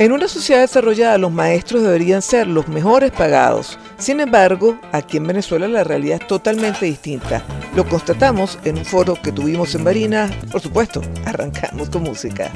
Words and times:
En 0.00 0.12
una 0.12 0.28
sociedad 0.28 0.60
desarrollada 0.60 1.18
los 1.18 1.32
maestros 1.32 1.82
deberían 1.82 2.22
ser 2.22 2.46
los 2.46 2.68
mejores 2.68 3.10
pagados. 3.10 3.76
Sin 3.98 4.20
embargo, 4.20 4.78
aquí 4.92 5.16
en 5.16 5.26
Venezuela 5.26 5.66
la 5.66 5.82
realidad 5.82 6.20
es 6.20 6.28
totalmente 6.28 6.86
distinta. 6.86 7.42
Lo 7.74 7.84
constatamos 7.84 8.60
en 8.62 8.78
un 8.78 8.84
foro 8.84 9.14
que 9.20 9.32
tuvimos 9.32 9.74
en 9.74 9.82
Barinas. 9.82 10.30
Por 10.52 10.60
supuesto, 10.60 11.02
arrancamos 11.24 11.90
con 11.90 12.04
música. 12.04 12.48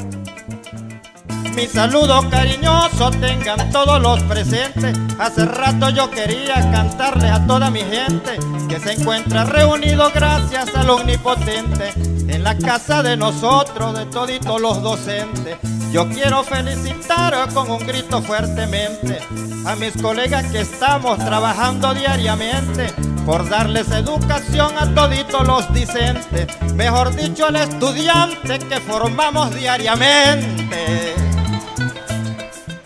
Mi 1.56 1.66
saludo 1.66 2.30
cariñoso 2.30 3.10
tengan 3.10 3.72
todos 3.72 4.00
los 4.00 4.22
presentes. 4.22 4.96
Hace 5.18 5.44
rato 5.44 5.90
yo 5.90 6.08
quería 6.10 6.54
cantarles 6.70 7.32
a 7.32 7.44
toda 7.44 7.72
mi 7.72 7.80
gente 7.80 8.38
que 8.68 8.78
se 8.78 8.92
encuentra 8.92 9.44
reunido 9.44 10.12
gracias 10.14 10.72
al 10.76 10.90
omnipotente 10.90 11.92
en 12.28 12.44
la 12.44 12.56
casa 12.56 13.02
de 13.02 13.16
nosotros, 13.16 13.98
de 13.98 14.06
toditos 14.06 14.60
los 14.60 14.80
docentes. 14.80 15.56
Yo 15.92 16.08
quiero 16.08 16.42
felicitar 16.42 17.52
con 17.52 17.70
un 17.70 17.86
grito 17.86 18.22
fuertemente 18.22 19.18
a 19.66 19.76
mis 19.76 19.92
colegas 20.00 20.50
que 20.50 20.62
estamos 20.62 21.18
trabajando 21.18 21.92
diariamente 21.92 22.86
por 23.26 23.46
darles 23.46 23.90
educación 23.90 24.72
a 24.78 24.94
toditos 24.94 25.46
los 25.46 25.70
discentes, 25.74 26.46
mejor 26.72 27.14
dicho 27.14 27.44
al 27.44 27.56
estudiante 27.56 28.58
que 28.58 28.80
formamos 28.80 29.54
diariamente. 29.54 31.14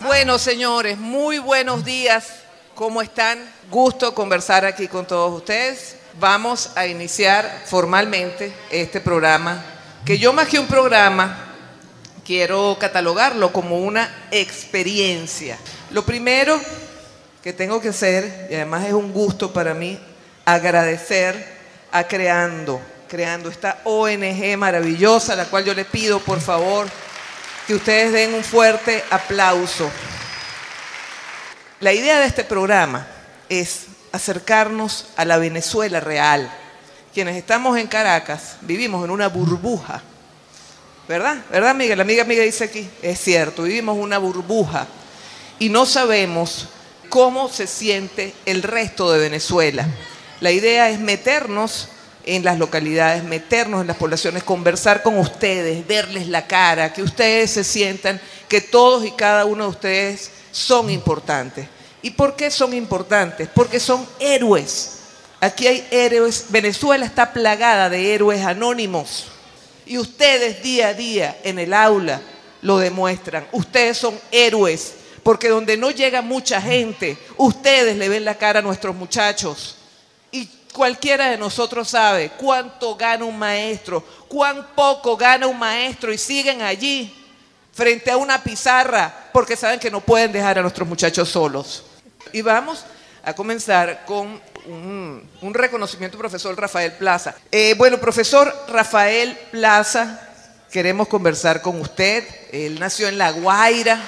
Bueno, 0.01 0.37
señores, 0.37 0.97
muy 0.97 1.39
buenos 1.39 1.85
días. 1.85 2.41
¿Cómo 2.75 3.01
están? 3.01 3.39
Gusto 3.71 4.13
conversar 4.13 4.65
aquí 4.65 4.89
con 4.89 5.07
todos 5.07 5.33
ustedes. 5.33 5.95
Vamos 6.19 6.71
a 6.75 6.85
iniciar 6.85 7.61
formalmente 7.67 8.53
este 8.69 8.99
programa, 8.99 9.63
que 10.03 10.17
yo 10.19 10.33
más 10.33 10.49
que 10.49 10.59
un 10.59 10.67
programa, 10.67 11.46
quiero 12.27 12.75
catalogarlo 12.77 13.53
como 13.53 13.77
una 13.77 14.27
experiencia. 14.31 15.57
Lo 15.91 16.05
primero 16.05 16.59
que 17.41 17.53
tengo 17.53 17.79
que 17.79 17.87
hacer, 17.87 18.49
y 18.51 18.55
además 18.55 18.85
es 18.85 18.91
un 18.91 19.13
gusto 19.13 19.53
para 19.53 19.73
mí, 19.73 19.97
agradecer 20.43 21.55
a 21.89 22.03
Creando, 22.05 22.81
Creando 23.07 23.47
esta 23.47 23.79
ONG 23.85 24.57
maravillosa, 24.57 25.31
a 25.31 25.35
la 25.37 25.45
cual 25.45 25.63
yo 25.63 25.73
le 25.73 25.85
pido, 25.85 26.19
por 26.19 26.41
favor, 26.41 26.89
que 27.65 27.75
ustedes 27.75 28.11
den 28.11 28.33
un 28.33 28.43
fuerte 28.43 29.01
aplauso. 29.09 29.89
La 31.79 31.93
idea 31.93 32.19
de 32.19 32.25
este 32.25 32.43
programa 32.43 33.07
es 33.47 33.85
acercarnos 34.11 35.07
a 35.15 35.23
la 35.23 35.37
Venezuela 35.37 36.01
real. 36.01 36.51
Quienes 37.13 37.37
estamos 37.37 37.77
en 37.77 37.87
Caracas 37.87 38.57
vivimos 38.59 39.05
en 39.05 39.11
una 39.11 39.29
burbuja. 39.29 40.01
¿Verdad? 41.07 41.37
¿Verdad, 41.49 41.69
amiga? 41.69 41.95
La 41.95 42.01
amiga 42.01 42.23
amiga 42.23 42.43
dice 42.43 42.65
aquí, 42.65 42.89
es 43.01 43.19
cierto, 43.19 43.63
vivimos 43.63 43.97
una 43.97 44.17
burbuja 44.17 44.87
y 45.57 45.69
no 45.69 45.85
sabemos 45.85 46.67
cómo 47.07 47.47
se 47.47 47.65
siente 47.65 48.33
el 48.45 48.61
resto 48.61 49.11
de 49.11 49.19
Venezuela. 49.19 49.87
La 50.41 50.51
idea 50.51 50.89
es 50.89 50.99
meternos 50.99 51.87
en 52.25 52.43
las 52.43 52.59
localidades, 52.59 53.23
meternos 53.23 53.79
en 53.79 53.87
las 53.87 53.95
poblaciones, 53.95 54.43
conversar 54.43 55.01
con 55.01 55.17
ustedes, 55.17 55.87
verles 55.87 56.27
la 56.27 56.45
cara, 56.45 56.91
que 56.91 57.01
ustedes 57.01 57.51
se 57.51 57.63
sientan 57.63 58.19
que 58.49 58.59
todos 58.59 59.05
y 59.05 59.11
cada 59.11 59.45
uno 59.45 59.63
de 59.63 59.69
ustedes 59.69 60.31
son 60.51 60.89
importantes. 60.89 61.69
¿Y 62.01 62.11
por 62.11 62.35
qué 62.35 62.51
son 62.51 62.73
importantes? 62.73 63.47
Porque 63.53 63.79
son 63.79 64.05
héroes. 64.19 64.99
Aquí 65.39 65.67
hay 65.67 65.87
héroes. 65.89 66.47
Venezuela 66.49 67.05
está 67.05 67.31
plagada 67.31 67.89
de 67.89 68.13
héroes 68.13 68.45
anónimos. 68.45 69.27
Y 69.87 69.97
ustedes 69.97 70.61
día 70.61 70.89
a 70.89 70.93
día 70.93 71.37
en 71.43 71.59
el 71.59 71.73
aula 71.73 72.21
lo 72.61 72.77
demuestran. 72.77 73.47
Ustedes 73.51 73.97
son 73.97 74.19
héroes. 74.31 74.95
Porque 75.23 75.49
donde 75.49 75.75
no 75.75 75.91
llega 75.91 76.21
mucha 76.21 76.61
gente, 76.61 77.17
ustedes 77.35 77.97
le 77.97 78.07
ven 78.07 78.23
la 78.23 78.35
cara 78.35 78.59
a 78.59 78.61
nuestros 78.61 78.95
muchachos. 78.95 79.75
Y 80.31 80.47
cualquiera 80.71 81.29
de 81.29 81.37
nosotros 81.37 81.89
sabe 81.89 82.31
cuánto 82.37 82.95
gana 82.95 83.25
un 83.25 83.37
maestro, 83.37 84.05
cuán 84.29 84.67
poco 84.73 85.17
gana 85.17 85.47
un 85.47 85.59
maestro 85.59 86.13
y 86.13 86.17
siguen 86.17 86.61
allí 86.61 87.13
frente 87.73 88.09
a 88.09 88.17
una 88.17 88.41
pizarra 88.41 89.29
porque 89.33 89.55
saben 89.55 89.79
que 89.79 89.91
no 89.91 90.01
pueden 90.01 90.31
dejar 90.31 90.59
a 90.59 90.61
nuestros 90.61 90.87
muchachos 90.87 91.27
solos. 91.29 91.83
Y 92.31 92.41
vamos 92.41 92.85
a 93.23 93.33
comenzar 93.33 94.05
con 94.05 94.41
un, 94.67 95.53
reconocimiento 95.53 96.17
profesor 96.17 96.59
Rafael 96.59 96.93
Plaza. 96.93 97.35
Eh, 97.51 97.75
bueno, 97.77 97.97
profesor 97.97 98.53
Rafael 98.69 99.37
Plaza, 99.51 100.21
queremos 100.71 101.07
conversar 101.07 101.61
con 101.61 101.79
usted. 101.81 102.23
Él 102.51 102.79
nació 102.79 103.07
en 103.07 103.17
La 103.17 103.31
Guaira. 103.31 104.01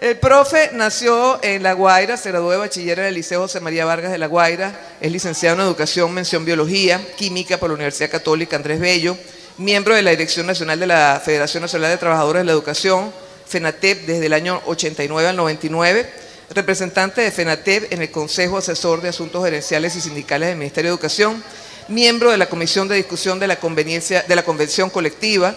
El 0.00 0.16
profe 0.18 0.70
nació 0.72 1.42
en 1.42 1.62
La 1.62 1.74
Guaira, 1.74 2.16
se 2.16 2.30
graduó 2.30 2.50
de 2.52 2.56
bachiller 2.56 3.00
en 3.00 3.04
el 3.06 3.14
Liceo 3.14 3.40
José 3.40 3.60
María 3.60 3.84
Vargas 3.84 4.10
de 4.10 4.16
La 4.16 4.28
Guaira, 4.28 4.72
es 4.98 5.12
licenciado 5.12 5.56
en 5.56 5.62
Educación, 5.62 6.14
Mención 6.14 6.44
Biología, 6.46 7.06
Química 7.18 7.58
por 7.58 7.68
la 7.68 7.74
Universidad 7.74 8.10
Católica 8.10 8.56
Andrés 8.56 8.80
Bello, 8.80 9.18
miembro 9.58 9.94
de 9.94 10.00
la 10.00 10.12
Dirección 10.12 10.46
Nacional 10.46 10.80
de 10.80 10.86
la 10.86 11.20
Federación 11.22 11.60
Nacional 11.62 11.90
de 11.90 11.98
Trabajadores 11.98 12.40
de 12.40 12.46
la 12.46 12.52
Educación, 12.52 13.12
FENATEP 13.46 14.06
desde 14.06 14.24
el 14.24 14.32
año 14.32 14.62
89 14.64 15.28
al 15.28 15.36
99, 15.36 16.10
representante 16.50 17.20
de 17.20 17.30
FENATEP 17.30 17.92
en 17.92 18.02
el 18.02 18.10
Consejo 18.10 18.58
Asesor 18.58 19.00
de 19.00 19.10
Asuntos 19.10 19.44
Gerenciales 19.44 19.94
y 19.94 20.00
Sindicales 20.00 20.48
del 20.48 20.58
Ministerio 20.58 20.90
de 20.90 20.94
Educación, 20.94 21.42
miembro 21.88 22.30
de 22.30 22.38
la 22.38 22.48
Comisión 22.48 22.88
de 22.88 22.96
Discusión 22.96 23.38
de 23.38 23.46
la, 23.46 23.56
conveniencia, 23.56 24.22
de 24.22 24.36
la 24.36 24.42
Convención 24.42 24.90
Colectiva, 24.90 25.54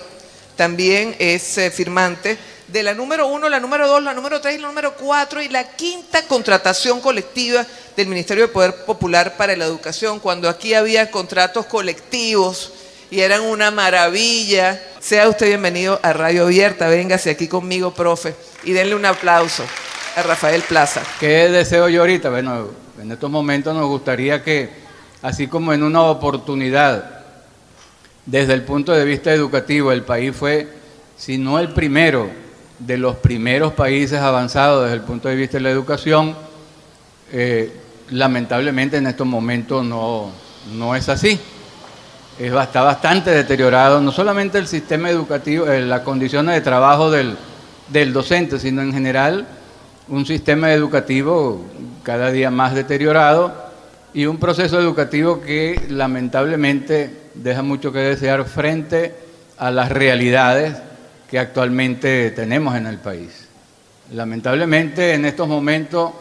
también 0.55 1.15
es 1.17 1.57
eh, 1.57 1.71
firmante 1.71 2.37
de 2.67 2.83
la 2.83 2.93
número 2.93 3.27
uno, 3.27 3.49
la 3.49 3.59
número 3.59 3.87
dos, 3.87 4.03
la 4.03 4.13
número 4.13 4.39
tres 4.39 4.61
la 4.61 4.67
número 4.67 4.93
cuatro 4.93 5.41
y 5.41 5.49
la 5.49 5.63
quinta 5.75 6.21
contratación 6.27 7.01
colectiva 7.01 7.65
del 7.97 8.07
Ministerio 8.07 8.47
de 8.47 8.53
Poder 8.53 8.85
Popular 8.85 9.35
para 9.35 9.55
la 9.55 9.65
Educación, 9.65 10.19
cuando 10.19 10.47
aquí 10.47 10.75
había 10.75 11.09
contratos 11.09 11.65
colectivos 11.65 12.71
y 13.09 13.21
eran 13.21 13.41
una 13.41 13.71
maravilla. 13.71 14.79
Sea 14.99 15.27
usted 15.27 15.47
bienvenido 15.47 15.99
a 16.03 16.13
Radio 16.13 16.43
Abierta, 16.43 16.87
véngase 16.87 17.31
aquí 17.31 17.47
conmigo, 17.47 17.93
profe, 17.95 18.35
y 18.63 18.73
denle 18.73 18.93
un 18.95 19.05
aplauso 19.05 19.63
a 20.15 20.21
Rafael 20.23 20.61
Plaza. 20.61 21.01
¿Qué 21.19 21.49
deseo 21.49 21.89
yo 21.89 22.01
ahorita? 22.01 22.29
Bueno, 22.29 22.67
en 23.01 23.11
estos 23.11 23.29
momentos 23.29 23.75
nos 23.75 23.87
gustaría 23.87 24.43
que, 24.43 24.69
así 25.21 25.47
como 25.47 25.73
en 25.73 25.83
una 25.83 26.01
oportunidad, 26.03 27.21
desde 28.25 28.53
el 28.53 28.63
punto 28.63 28.91
de 28.91 29.05
vista 29.05 29.33
educativo, 29.33 29.91
el 29.91 30.03
país 30.03 30.35
fue, 30.35 30.67
si 31.17 31.37
no 31.37 31.59
el 31.59 31.69
primero, 31.69 32.29
de 32.79 32.97
los 32.97 33.15
primeros 33.17 33.73
países 33.73 34.19
avanzados 34.19 34.83
desde 34.83 34.95
el 34.95 35.01
punto 35.01 35.29
de 35.29 35.35
vista 35.35 35.57
de 35.57 35.63
la 35.63 35.69
educación, 35.69 36.35
eh, 37.31 37.71
lamentablemente 38.11 38.97
en 38.97 39.07
estos 39.07 39.25
momentos 39.25 39.83
no, 39.83 40.31
no 40.73 40.95
es 40.95 41.09
así. 41.09 41.39
Es, 42.39 42.51
está 42.51 42.81
bastante 42.81 43.31
deteriorado, 43.31 44.01
no 44.01 44.11
solamente 44.11 44.57
el 44.57 44.67
sistema 44.67 45.09
educativo, 45.09 45.67
eh, 45.67 45.81
las 45.81 46.01
condiciones 46.01 46.55
de 46.55 46.61
trabajo 46.61 47.09
del, 47.09 47.35
del 47.89 48.13
docente, 48.13 48.59
sino 48.59 48.81
en 48.81 48.93
general 48.93 49.47
un 50.09 50.25
sistema 50.25 50.73
educativo 50.73 51.63
cada 52.03 52.31
día 52.31 52.51
más 52.51 52.75
deteriorado 52.75 53.53
y 54.13 54.25
un 54.25 54.37
proceso 54.37 54.79
educativo 54.79 55.41
que 55.41 55.87
lamentablemente 55.89 57.09
deja 57.33 57.61
mucho 57.63 57.91
que 57.91 57.99
desear 57.99 58.45
frente 58.45 59.15
a 59.57 59.71
las 59.71 59.91
realidades 59.91 60.75
que 61.29 61.39
actualmente 61.39 62.31
tenemos 62.31 62.75
en 62.75 62.85
el 62.85 62.97
país. 62.97 63.47
Lamentablemente 64.13 65.13
en 65.13 65.25
estos 65.25 65.47
momentos 65.47 66.11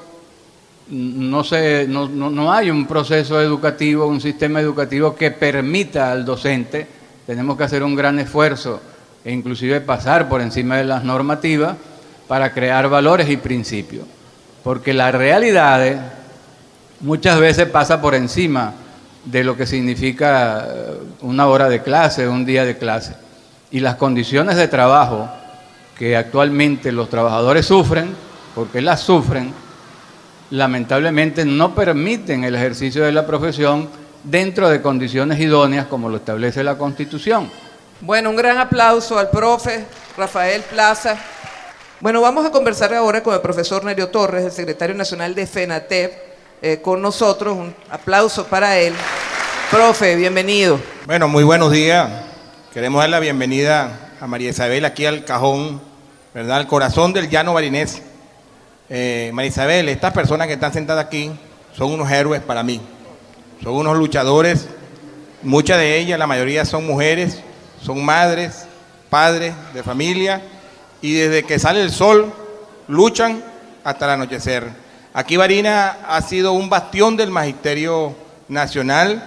no, 0.88 1.42
se, 1.44 1.86
no, 1.88 2.08
no, 2.08 2.30
no, 2.30 2.52
hay 2.52 2.70
un 2.70 2.86
proceso 2.86 3.40
educativo, 3.40 4.06
un 4.06 4.20
sistema 4.20 4.60
educativo 4.60 5.14
que 5.14 5.30
permita 5.30 6.12
al 6.12 6.24
docente, 6.24 6.86
tenemos 7.26 7.56
que 7.56 7.64
hacer 7.64 7.82
un 7.82 7.94
gran 7.94 8.18
esfuerzo 8.18 8.80
e 9.24 9.32
inclusive 9.32 9.80
pasar 9.80 10.28
por 10.28 10.40
encima 10.40 10.76
de 10.76 10.84
las 10.84 11.04
normativas 11.04 11.76
para 12.32 12.54
crear 12.54 12.88
valores 12.88 13.28
y 13.28 13.36
principios. 13.36 14.06
Porque 14.64 14.94
la 14.94 15.12
realidad 15.12 16.12
muchas 17.00 17.38
veces 17.38 17.68
pasa 17.68 18.00
por 18.00 18.14
encima 18.14 18.72
de 19.26 19.44
lo 19.44 19.54
que 19.54 19.66
significa 19.66 20.66
una 21.20 21.46
hora 21.46 21.68
de 21.68 21.82
clase, 21.82 22.26
un 22.26 22.46
día 22.46 22.64
de 22.64 22.78
clase. 22.78 23.16
Y 23.70 23.80
las 23.80 23.96
condiciones 23.96 24.56
de 24.56 24.66
trabajo 24.66 25.28
que 25.98 26.16
actualmente 26.16 26.90
los 26.90 27.10
trabajadores 27.10 27.66
sufren, 27.66 28.14
porque 28.54 28.80
las 28.80 29.02
sufren, 29.02 29.52
lamentablemente 30.48 31.44
no 31.44 31.74
permiten 31.74 32.44
el 32.44 32.54
ejercicio 32.54 33.04
de 33.04 33.12
la 33.12 33.26
profesión 33.26 33.90
dentro 34.24 34.70
de 34.70 34.80
condiciones 34.80 35.38
idóneas 35.38 35.84
como 35.84 36.08
lo 36.08 36.16
establece 36.16 36.64
la 36.64 36.78
Constitución. 36.78 37.50
Bueno, 38.00 38.30
un 38.30 38.36
gran 38.36 38.56
aplauso 38.56 39.18
al 39.18 39.28
profe 39.28 39.84
Rafael 40.16 40.62
Plaza. 40.62 41.18
Bueno, 42.02 42.20
vamos 42.20 42.44
a 42.44 42.50
conversar 42.50 42.92
ahora 42.94 43.22
con 43.22 43.32
el 43.32 43.40
profesor 43.40 43.84
Nerio 43.84 44.08
Torres, 44.08 44.44
el 44.44 44.50
secretario 44.50 44.92
nacional 44.92 45.36
de 45.36 45.46
FENATEP, 45.46 46.12
eh, 46.60 46.80
con 46.82 47.00
nosotros. 47.00 47.56
Un 47.56 47.72
aplauso 47.88 48.44
para 48.48 48.76
él. 48.76 48.92
Profe, 49.70 50.16
bienvenido. 50.16 50.80
Bueno, 51.06 51.28
muy 51.28 51.44
buenos 51.44 51.70
días. 51.70 52.10
Queremos 52.74 53.00
dar 53.00 53.08
la 53.08 53.20
bienvenida 53.20 54.10
a 54.20 54.26
María 54.26 54.50
Isabel 54.50 54.84
aquí 54.84 55.06
al 55.06 55.24
cajón, 55.24 55.80
¿verdad? 56.34 56.56
Al 56.56 56.66
corazón 56.66 57.12
del 57.12 57.30
llano 57.30 57.54
barinés. 57.54 58.02
Eh, 58.88 59.30
María 59.32 59.50
Isabel, 59.50 59.88
estas 59.88 60.12
personas 60.12 60.48
que 60.48 60.54
están 60.54 60.72
sentadas 60.72 61.06
aquí 61.06 61.30
son 61.72 61.92
unos 61.92 62.10
héroes 62.10 62.42
para 62.42 62.64
mí. 62.64 62.80
Son 63.62 63.74
unos 63.74 63.96
luchadores. 63.96 64.66
Muchas 65.40 65.78
de 65.78 65.98
ellas, 65.98 66.18
la 66.18 66.26
mayoría 66.26 66.64
son 66.64 66.84
mujeres, 66.84 67.38
son 67.80 68.04
madres, 68.04 68.66
padres 69.08 69.54
de 69.72 69.84
familia 69.84 70.42
y 71.02 71.12
desde 71.12 71.42
que 71.42 71.58
sale 71.58 71.82
el 71.82 71.90
sol 71.90 72.32
luchan 72.88 73.42
hasta 73.84 74.06
el 74.06 74.10
anochecer. 74.12 74.66
Aquí 75.12 75.36
Barina 75.36 75.98
ha 76.08 76.22
sido 76.22 76.52
un 76.52 76.70
bastión 76.70 77.16
del 77.16 77.30
magisterio 77.30 78.14
nacional, 78.48 79.22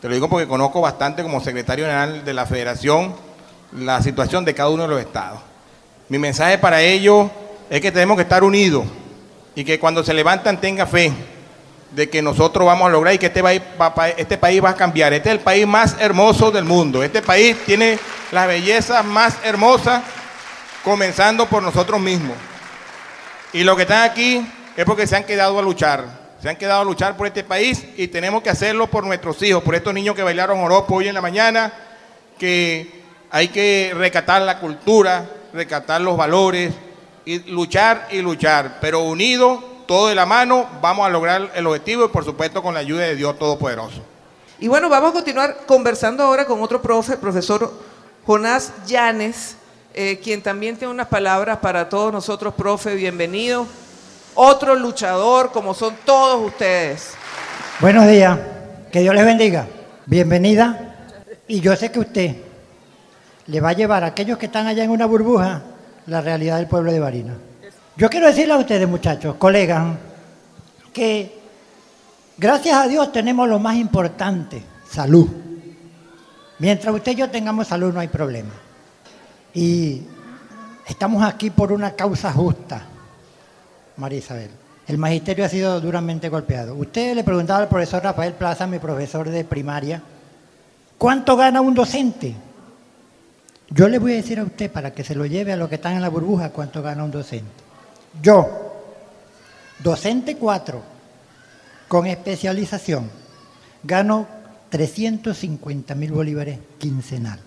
te 0.00 0.08
lo 0.08 0.14
digo 0.14 0.28
porque 0.28 0.48
conozco 0.48 0.80
bastante 0.80 1.22
como 1.22 1.40
secretario 1.40 1.86
general 1.86 2.24
de 2.24 2.34
la 2.34 2.44
federación 2.44 3.14
la 3.72 4.02
situación 4.02 4.44
de 4.44 4.52
cada 4.52 4.68
uno 4.68 4.82
de 4.82 4.88
los 4.88 5.00
estados. 5.00 5.40
Mi 6.08 6.18
mensaje 6.18 6.58
para 6.58 6.82
ellos 6.82 7.30
es 7.70 7.80
que 7.80 7.90
tenemos 7.90 8.16
que 8.16 8.24
estar 8.24 8.44
unidos 8.44 8.84
y 9.54 9.64
que 9.64 9.78
cuando 9.78 10.04
se 10.04 10.12
levantan 10.12 10.60
tenga 10.60 10.86
fe 10.86 11.12
de 11.92 12.10
que 12.10 12.20
nosotros 12.20 12.66
vamos 12.66 12.88
a 12.88 12.90
lograr 12.90 13.14
y 13.14 13.18
que 13.18 13.26
este 13.26 13.42
país, 13.42 13.62
este 14.16 14.36
país 14.36 14.62
va 14.62 14.70
a 14.70 14.74
cambiar. 14.74 15.12
Este 15.12 15.30
es 15.30 15.36
el 15.36 15.40
país 15.40 15.66
más 15.66 15.96
hermoso 16.00 16.50
del 16.50 16.64
mundo. 16.64 17.02
Este 17.02 17.22
país 17.22 17.56
tiene 17.64 17.98
las 18.30 18.46
bellezas 18.46 19.04
más 19.04 19.38
hermosas 19.44 20.02
comenzando 20.84 21.46
por 21.46 21.62
nosotros 21.62 22.00
mismos. 22.00 22.36
Y 23.52 23.64
los 23.64 23.76
que 23.76 23.82
están 23.82 24.08
aquí 24.08 24.46
es 24.76 24.84
porque 24.84 25.06
se 25.06 25.16
han 25.16 25.24
quedado 25.24 25.58
a 25.58 25.62
luchar. 25.62 26.22
Se 26.40 26.48
han 26.48 26.56
quedado 26.56 26.80
a 26.80 26.84
luchar 26.84 27.16
por 27.16 27.26
este 27.26 27.44
país 27.44 27.84
y 27.96 28.08
tenemos 28.08 28.42
que 28.42 28.50
hacerlo 28.50 28.88
por 28.88 29.04
nuestros 29.04 29.40
hijos, 29.42 29.62
por 29.62 29.74
estos 29.74 29.94
niños 29.94 30.16
que 30.16 30.22
bailaron 30.22 30.58
oropo 30.58 30.96
hoy 30.96 31.06
en 31.06 31.14
la 31.14 31.20
mañana, 31.20 31.72
que 32.36 33.02
hay 33.30 33.48
que 33.48 33.92
recatar 33.96 34.42
la 34.42 34.58
cultura, 34.58 35.24
recatar 35.52 36.00
los 36.00 36.16
valores 36.16 36.72
y 37.24 37.38
luchar 37.50 38.08
y 38.10 38.20
luchar, 38.20 38.78
pero 38.80 39.02
unidos, 39.02 39.60
todo 39.86 40.08
de 40.08 40.16
la 40.16 40.26
mano, 40.26 40.68
vamos 40.80 41.06
a 41.06 41.10
lograr 41.10 41.52
el 41.54 41.66
objetivo 41.66 42.06
y 42.06 42.08
por 42.08 42.24
supuesto 42.24 42.62
con 42.62 42.74
la 42.74 42.80
ayuda 42.80 43.04
de 43.04 43.14
Dios 43.14 43.38
Todopoderoso. 43.38 44.02
Y 44.58 44.68
bueno, 44.68 44.88
vamos 44.88 45.10
a 45.10 45.12
continuar 45.12 45.58
conversando 45.66 46.24
ahora 46.24 46.44
con 46.44 46.60
otro 46.60 46.82
profe, 46.82 47.16
profesor 47.16 47.72
Jonás 48.26 48.72
Llanes, 48.86 49.56
eh, 49.94 50.20
quien 50.22 50.42
también 50.42 50.76
tiene 50.76 50.92
unas 50.92 51.08
palabras 51.08 51.58
para 51.58 51.88
todos 51.88 52.12
nosotros, 52.12 52.54
profe, 52.54 52.94
bienvenido. 52.94 53.66
Otro 54.34 54.74
luchador 54.74 55.52
como 55.52 55.74
son 55.74 55.94
todos 56.04 56.46
ustedes. 56.46 57.14
Buenos 57.80 58.06
días, 58.06 58.38
que 58.90 59.00
Dios 59.00 59.14
les 59.14 59.24
bendiga. 59.24 59.66
Bienvenida. 60.06 60.96
Y 61.46 61.60
yo 61.60 61.76
sé 61.76 61.92
que 61.92 62.00
usted 62.00 62.36
le 63.46 63.60
va 63.60 63.70
a 63.70 63.74
llevar 63.74 64.04
a 64.04 64.08
aquellos 64.08 64.38
que 64.38 64.46
están 64.46 64.66
allá 64.66 64.84
en 64.84 64.90
una 64.90 65.06
burbuja 65.06 65.62
la 66.06 66.20
realidad 66.20 66.56
del 66.56 66.66
pueblo 66.66 66.92
de 66.92 67.00
Barina. 67.00 67.34
Yo 67.96 68.08
quiero 68.08 68.26
decirle 68.26 68.54
a 68.54 68.58
ustedes, 68.58 68.88
muchachos, 68.88 69.36
colegas, 69.36 69.96
que 70.92 71.38
gracias 72.38 72.76
a 72.76 72.88
Dios 72.88 73.12
tenemos 73.12 73.48
lo 73.48 73.58
más 73.58 73.76
importante, 73.76 74.62
salud. 74.88 75.28
Mientras 76.58 76.94
usted 76.94 77.12
y 77.12 77.16
yo 77.16 77.30
tengamos 77.30 77.68
salud 77.68 77.92
no 77.92 78.00
hay 78.00 78.08
problema. 78.08 78.52
Y 79.54 80.02
estamos 80.86 81.22
aquí 81.22 81.50
por 81.50 81.72
una 81.72 81.92
causa 81.92 82.32
justa, 82.32 82.82
María 83.96 84.18
Isabel. 84.18 84.50
El 84.86 84.98
magisterio 84.98 85.44
ha 85.44 85.48
sido 85.48 85.80
duramente 85.80 86.28
golpeado. 86.28 86.74
Usted 86.74 87.14
le 87.14 87.24
preguntaba 87.24 87.60
al 87.60 87.68
profesor 87.68 88.02
Rafael 88.02 88.34
Plaza, 88.34 88.66
mi 88.66 88.78
profesor 88.78 89.28
de 89.28 89.44
primaria, 89.44 90.02
¿cuánto 90.98 91.36
gana 91.36 91.60
un 91.60 91.74
docente? 91.74 92.34
Yo 93.70 93.88
le 93.88 93.98
voy 93.98 94.12
a 94.12 94.16
decir 94.16 94.38
a 94.38 94.44
usted, 94.44 94.70
para 94.70 94.92
que 94.92 95.04
se 95.04 95.14
lo 95.14 95.24
lleve 95.24 95.52
a 95.52 95.56
los 95.56 95.68
que 95.68 95.76
están 95.76 95.94
en 95.94 96.02
la 96.02 96.08
burbuja, 96.08 96.50
cuánto 96.50 96.82
gana 96.82 97.04
un 97.04 97.10
docente. 97.10 97.50
Yo, 98.20 98.74
docente 99.78 100.36
4, 100.36 100.82
con 101.88 102.06
especialización, 102.06 103.10
gano 103.82 104.26
350 104.68 105.94
mil 105.94 106.12
bolívares 106.12 106.58
quincenal. 106.78 107.38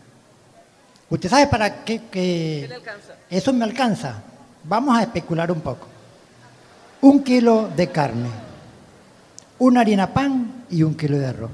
¿Usted 1.15 1.29
sabe 1.29 1.47
para 1.47 1.85
qué? 1.85 2.01
qué 2.11 2.65
le 2.67 2.75
alcanza? 2.75 3.13
Eso 3.29 3.53
me 3.53 3.63
alcanza. 3.63 4.15
Vamos 4.65 4.97
a 4.97 5.03
especular 5.03 5.49
un 5.49 5.61
poco. 5.61 5.87
Un 6.99 7.23
kilo 7.23 7.69
de 7.73 7.89
carne, 7.89 8.27
una 9.59 9.79
harina 9.79 10.13
pan 10.13 10.65
y 10.69 10.83
un 10.83 10.93
kilo 10.93 11.17
de 11.17 11.27
arroz. 11.27 11.51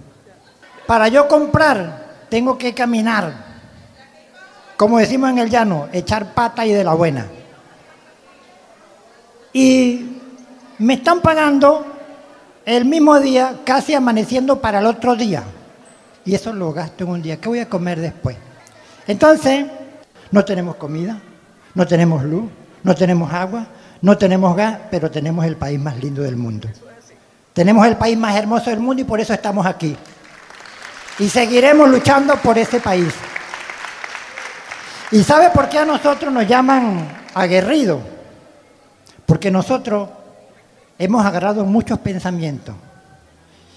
Para 0.87 1.09
yo 1.09 1.27
comprar, 1.27 2.25
tengo 2.27 2.57
que 2.57 2.73
caminar. 2.73 3.51
Como 4.77 4.97
decimos 4.97 5.29
en 5.29 5.37
el 5.37 5.49
llano, 5.51 5.89
echar 5.93 6.33
pata 6.33 6.65
y 6.65 6.73
de 6.73 6.83
la 6.83 6.95
buena. 6.95 7.27
Y 9.53 10.21
me 10.79 10.95
están 10.95 11.21
pagando 11.21 11.85
el 12.65 12.85
mismo 12.85 13.19
día, 13.19 13.59
casi 13.63 13.93
amaneciendo 13.93 14.59
para 14.59 14.79
el 14.79 14.87
otro 14.87 15.15
día. 15.15 15.43
Y 16.25 16.33
eso 16.33 16.51
lo 16.51 16.73
gasto 16.73 17.03
en 17.03 17.09
un 17.11 17.21
día. 17.21 17.37
¿Qué 17.37 17.47
voy 17.47 17.59
a 17.59 17.69
comer 17.69 17.99
después? 17.99 18.37
Entonces, 19.11 19.65
no 20.31 20.45
tenemos 20.45 20.77
comida, 20.77 21.19
no 21.75 21.85
tenemos 21.85 22.23
luz, 22.23 22.49
no 22.81 22.95
tenemos 22.95 23.33
agua, 23.33 23.67
no 24.01 24.17
tenemos 24.17 24.55
gas, 24.55 24.79
pero 24.89 25.11
tenemos 25.11 25.45
el 25.45 25.57
país 25.57 25.77
más 25.77 25.97
lindo 25.97 26.21
del 26.21 26.37
mundo. 26.37 26.69
Tenemos 27.51 27.85
el 27.87 27.97
país 27.97 28.17
más 28.17 28.37
hermoso 28.37 28.69
del 28.69 28.79
mundo 28.79 29.01
y 29.01 29.03
por 29.03 29.19
eso 29.19 29.33
estamos 29.33 29.65
aquí. 29.65 29.97
Y 31.19 31.27
seguiremos 31.27 31.89
luchando 31.89 32.37
por 32.37 32.57
ese 32.57 32.79
país. 32.79 33.13
¿Y 35.11 35.21
sabe 35.25 35.49
por 35.49 35.67
qué 35.67 35.79
a 35.79 35.85
nosotros 35.85 36.31
nos 36.31 36.47
llaman 36.47 37.05
aguerridos? 37.33 37.99
Porque 39.25 39.51
nosotros 39.51 40.07
hemos 40.97 41.25
agarrado 41.25 41.65
muchos 41.65 41.99
pensamientos. 41.99 42.75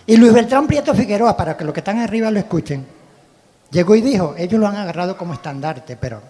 Y 0.07 0.17
Luis 0.17 0.33
Beltrán 0.33 0.69
Prieto 0.69 0.95
Figueroa, 0.95 1.37
para 1.37 1.57
que 1.57 1.65
los 1.65 1.75
que 1.75 1.81
están 1.81 1.99
arriba 1.99 2.31
lo 2.31 2.39
escuchen, 2.39 2.94
llegó 3.75 3.97
y 3.97 4.01
dijo, 4.01 4.35
ellos 4.39 4.61
lo 4.61 4.69
han 4.69 4.77
agarrado 4.77 5.19
como 5.19 5.35
estandarte, 5.35 5.97
pero 5.97 6.23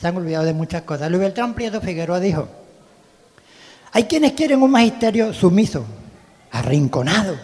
se 0.00 0.08
han 0.08 0.16
olvidado 0.16 0.46
de 0.46 0.54
muchas 0.54 0.82
cosas. 0.82 1.10
Luis 1.10 1.20
Beltrán 1.20 1.54
Prieto 1.54 1.80
Figueroa 1.80 2.18
dijo, 2.18 2.48
hay 3.92 4.04
quienes 4.04 4.32
quieren 4.32 4.62
un 4.62 4.70
magisterio 4.70 5.34
sumiso, 5.34 5.84
arrinconado, 6.50 7.36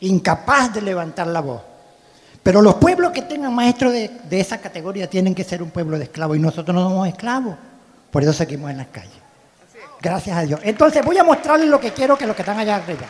incapaz 0.00 0.74
de 0.74 0.82
levantar 0.82 1.28
la 1.28 1.40
voz. 1.40 1.62
Pero 2.42 2.60
los 2.60 2.74
pueblos 2.74 3.12
que 3.12 3.22
tengan 3.22 3.54
maestros 3.54 3.92
de, 3.92 4.10
esa 4.30 4.58
categoría 4.58 5.08
tienen 5.08 5.34
que 5.34 5.44
ser 5.44 5.62
un 5.62 5.70
pueblo 5.70 5.96
de 5.98 6.04
esclavos 6.04 6.36
y 6.36 6.40
nosotros 6.40 6.74
no 6.74 6.88
somos 6.88 7.06
esclavos. 7.06 7.54
Por 8.10 8.22
eso 8.22 8.32
seguimos 8.32 8.70
en 8.70 8.78
las 8.78 8.86
calles. 8.88 9.12
Gracias 10.00 10.36
a 10.36 10.42
Dios. 10.42 10.60
Entonces 10.64 11.04
voy 11.04 11.18
a 11.18 11.24
mostrarles 11.24 11.68
lo 11.68 11.78
que 11.78 11.92
quiero 11.92 12.16
que 12.16 12.26
los 12.26 12.34
que 12.34 12.42
están 12.42 12.58
allá 12.58 12.76
arriba. 12.76 13.06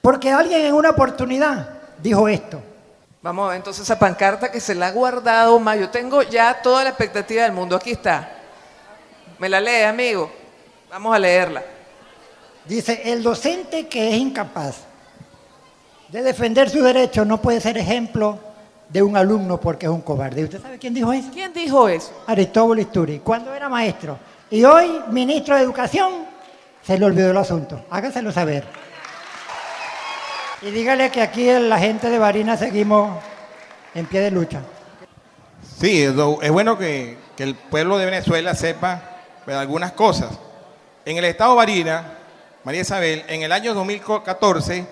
Porque 0.00 0.30
alguien 0.30 0.66
en 0.66 0.74
una 0.74 0.90
oportunidad 0.90 1.68
dijo 2.00 2.28
esto. 2.28 2.62
Vamos 3.26 3.46
a 3.46 3.48
ver 3.48 3.56
entonces 3.56 3.82
esa 3.82 3.98
pancarta 3.98 4.52
que 4.52 4.60
se 4.60 4.72
la 4.72 4.86
ha 4.86 4.92
guardado 4.92 5.58
más. 5.58 5.76
Yo 5.80 5.90
tengo 5.90 6.22
ya 6.22 6.62
toda 6.62 6.84
la 6.84 6.90
expectativa 6.90 7.42
del 7.42 7.50
mundo. 7.50 7.74
Aquí 7.74 7.90
está. 7.90 8.30
¿Me 9.40 9.48
la 9.48 9.60
lee, 9.60 9.82
amigo? 9.82 10.30
Vamos 10.88 11.12
a 11.12 11.18
leerla. 11.18 11.60
Dice, 12.64 13.02
el 13.04 13.24
docente 13.24 13.88
que 13.88 14.10
es 14.10 14.14
incapaz 14.14 14.76
de 16.08 16.22
defender 16.22 16.70
sus 16.70 16.84
derechos 16.84 17.26
no 17.26 17.42
puede 17.42 17.60
ser 17.60 17.76
ejemplo 17.76 18.38
de 18.88 19.02
un 19.02 19.16
alumno 19.16 19.58
porque 19.58 19.86
es 19.86 19.90
un 19.90 20.02
cobarde. 20.02 20.44
¿Usted 20.44 20.62
sabe 20.62 20.78
quién 20.78 20.94
dijo 20.94 21.12
eso? 21.12 21.28
¿Quién 21.32 21.52
dijo 21.52 21.88
eso? 21.88 22.12
Aristóbulo 22.28 22.80
Isturi, 22.80 23.18
cuando 23.18 23.52
era 23.52 23.68
maestro. 23.68 24.20
Y 24.52 24.62
hoy, 24.62 25.00
ministro 25.10 25.56
de 25.56 25.62
Educación, 25.62 26.12
se 26.80 26.96
le 26.96 27.04
olvidó 27.04 27.32
el 27.32 27.36
asunto. 27.38 27.86
Hágaselo 27.90 28.30
saber. 28.30 28.85
Y 30.66 30.72
dígale 30.72 31.12
que 31.12 31.22
aquí 31.22 31.48
la 31.48 31.78
gente 31.78 32.10
de 32.10 32.18
Barina 32.18 32.56
seguimos 32.56 33.22
en 33.94 34.04
pie 34.04 34.20
de 34.20 34.32
lucha. 34.32 34.62
Sí, 35.78 36.02
es 36.02 36.50
bueno 36.50 36.76
que, 36.76 37.16
el 37.38 37.54
pueblo 37.54 37.98
de 37.98 38.06
Venezuela 38.06 38.52
sepa 38.52 39.00
pues, 39.44 39.56
algunas 39.56 39.92
cosas. 39.92 40.36
En 41.04 41.18
el 41.18 41.24
estado 41.24 41.52
de 41.52 41.56
Barina, 41.58 42.14
María 42.64 42.80
Isabel, 42.80 43.22
en 43.28 43.44
el 43.44 43.52
año 43.52 43.74
2014 43.74 44.84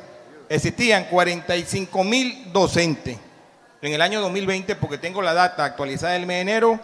existían 0.48 1.06
45 1.06 2.04
mil 2.04 2.52
docentes. 2.52 3.18
En 3.82 3.92
el 3.92 4.00
año 4.00 4.20
2020, 4.20 4.76
porque 4.76 4.98
tengo 4.98 5.22
la 5.22 5.34
data 5.34 5.64
actualizada 5.64 6.12
del 6.12 6.26
mes 6.26 6.36
de 6.36 6.40
enero, 6.42 6.80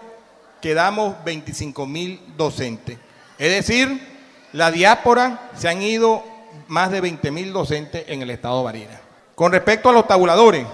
quedamos 0.61 1.15
25 1.25 1.87
mil 1.87 2.21
docentes. 2.37 2.99
Es 3.39 3.53
decir, 3.53 4.01
la 4.53 4.73
diáspora 4.73 5.49
se 5.55 5.69
han 5.69 5.81
ido 5.81 6.25
más 6.69 6.91
de 6.91 7.01
20 7.01 7.31
mil 7.31 7.53
docentes 7.53 8.05
en 8.09 8.23
el 8.23 8.31
estado 8.31 8.59
de 8.59 8.65
Barinas. 8.65 9.01
Con 9.35 9.53
respecto 9.53 9.89
a 9.89 9.93
los 9.93 10.07
tabuladores, 10.07 10.67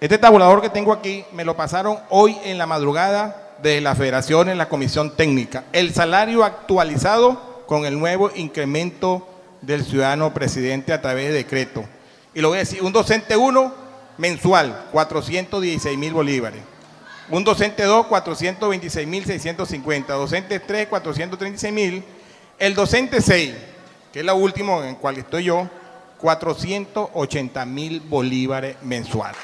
este 0.00 0.18
tabulador 0.18 0.60
que 0.60 0.70
tengo 0.70 0.92
aquí 0.92 1.24
me 1.32 1.44
lo 1.44 1.56
pasaron 1.56 1.98
hoy 2.10 2.36
en 2.44 2.58
la 2.58 2.66
madrugada 2.66 3.54
de 3.62 3.80
la 3.80 3.94
federación 3.94 4.48
en 4.48 4.58
la 4.58 4.68
comisión 4.68 5.16
técnica. 5.16 5.64
El 5.72 5.94
salario 5.94 6.44
actualizado 6.44 7.64
con 7.66 7.86
el 7.86 7.98
nuevo 7.98 8.30
incremento 8.34 9.26
del 9.62 9.84
ciudadano 9.84 10.32
presidente 10.34 10.92
a 10.92 11.00
través 11.00 11.28
de 11.28 11.34
decreto. 11.34 11.84
Y 12.34 12.40
lo 12.40 12.48
voy 12.48 12.56
a 12.56 12.60
decir, 12.60 12.82
un 12.82 12.92
docente 12.92 13.36
1 13.36 13.74
mensual, 14.18 14.86
416 14.92 15.98
mil 15.98 16.12
bolívares. 16.12 16.60
Un 17.28 17.42
docente 17.42 17.82
2, 17.82 18.06
426 18.06 19.06
mil 19.08 19.24
650. 19.24 20.12
Docente 20.12 20.60
3, 20.60 20.86
436 20.86 21.72
mil. 21.72 22.04
El 22.58 22.74
docente 22.74 23.20
6, 23.20 23.54
que 24.16 24.20
es 24.20 24.24
la 24.26 24.32
última 24.32 24.88
en 24.88 24.94
cual 24.94 25.18
estoy 25.18 25.44
yo, 25.44 25.68
480 26.16 27.66
mil 27.66 28.00
bolívares 28.00 28.78
mensual. 28.80 29.34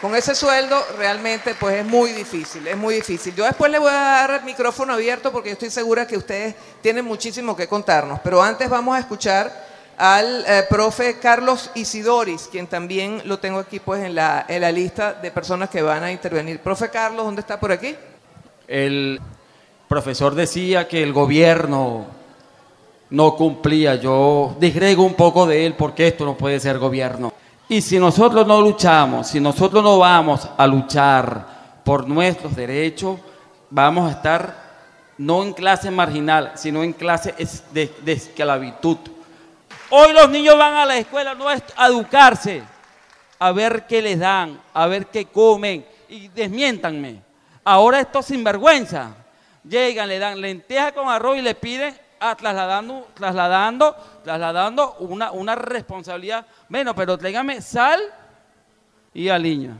Con 0.00 0.14
ese 0.14 0.36
sueldo 0.36 0.80
realmente 0.96 1.56
pues 1.58 1.78
es 1.78 1.84
muy 1.84 2.12
difícil, 2.12 2.64
es 2.68 2.76
muy 2.76 2.94
difícil. 2.94 3.34
Yo 3.34 3.44
después 3.44 3.72
le 3.72 3.80
voy 3.80 3.90
a 3.90 3.92
dar 3.92 4.30
el 4.34 4.44
micrófono 4.44 4.92
abierto 4.92 5.32
porque 5.32 5.48
yo 5.48 5.54
estoy 5.54 5.70
segura 5.70 6.06
que 6.06 6.16
ustedes 6.16 6.54
tienen 6.80 7.06
muchísimo 7.06 7.56
que 7.56 7.66
contarnos. 7.66 8.20
Pero 8.20 8.40
antes 8.40 8.70
vamos 8.70 8.94
a 8.94 9.00
escuchar 9.00 9.52
al 9.98 10.44
eh, 10.46 10.64
profe 10.70 11.18
Carlos 11.18 11.72
Isidoris, 11.74 12.48
quien 12.52 12.68
también 12.68 13.22
lo 13.24 13.40
tengo 13.40 13.58
aquí 13.58 13.80
pues 13.80 14.04
en 14.04 14.14
la, 14.14 14.46
en 14.46 14.60
la 14.60 14.70
lista 14.70 15.12
de 15.12 15.32
personas 15.32 15.70
que 15.70 15.82
van 15.82 16.04
a 16.04 16.12
intervenir. 16.12 16.60
Profe 16.60 16.88
Carlos, 16.88 17.24
¿dónde 17.24 17.40
está 17.40 17.58
por 17.58 17.72
aquí? 17.72 17.96
El 18.68 19.20
profesor 19.88 20.36
decía 20.36 20.86
que 20.86 21.02
el 21.02 21.12
gobierno 21.12 22.19
no 23.10 23.34
cumplía. 23.34 23.96
Yo 23.96 24.56
disgrego 24.58 25.02
un 25.02 25.14
poco 25.14 25.46
de 25.46 25.66
él 25.66 25.74
porque 25.74 26.06
esto 26.06 26.24
no 26.24 26.36
puede 26.36 26.60
ser 26.60 26.78
gobierno. 26.78 27.32
Y 27.68 27.82
si 27.82 27.98
nosotros 27.98 28.46
no 28.46 28.60
luchamos, 28.60 29.28
si 29.28 29.40
nosotros 29.40 29.82
no 29.82 29.98
vamos 29.98 30.48
a 30.56 30.66
luchar 30.66 31.46
por 31.84 32.08
nuestros 32.08 32.56
derechos, 32.56 33.18
vamos 33.70 34.08
a 34.08 34.16
estar 34.16 34.70
no 35.18 35.42
en 35.42 35.52
clase 35.52 35.90
marginal, 35.90 36.52
sino 36.56 36.82
en 36.82 36.92
clase 36.92 37.34
de, 37.72 37.92
esclavitud. 38.06 38.96
Hoy 39.90 40.12
los 40.12 40.30
niños 40.30 40.56
van 40.56 40.74
a 40.74 40.86
la 40.86 40.96
escuela 40.96 41.34
no 41.34 41.46
a 41.48 41.86
educarse, 41.86 42.62
a 43.38 43.52
ver 43.52 43.86
qué 43.86 44.02
les 44.02 44.18
dan, 44.18 44.60
a 44.72 44.86
ver 44.86 45.06
qué 45.06 45.26
comen. 45.26 45.84
Y 46.08 46.28
desmiéntanme. 46.28 47.22
Ahora 47.62 48.00
estos 48.00 48.26
sinvergüenza 48.26 49.14
llegan, 49.62 50.08
le 50.08 50.18
dan 50.18 50.40
lenteja 50.40 50.92
con 50.92 51.08
arroz 51.08 51.38
y 51.38 51.42
le 51.42 51.54
piden 51.54 51.94
a 52.20 52.36
trasladando, 52.36 53.08
trasladando, 53.14 53.96
trasladando 54.22 54.96
una, 55.00 55.32
una 55.32 55.54
responsabilidad. 55.54 56.46
Bueno, 56.68 56.94
pero 56.94 57.16
tráigame 57.16 57.62
sal 57.62 58.00
y 59.14 59.28
aliño. 59.30 59.76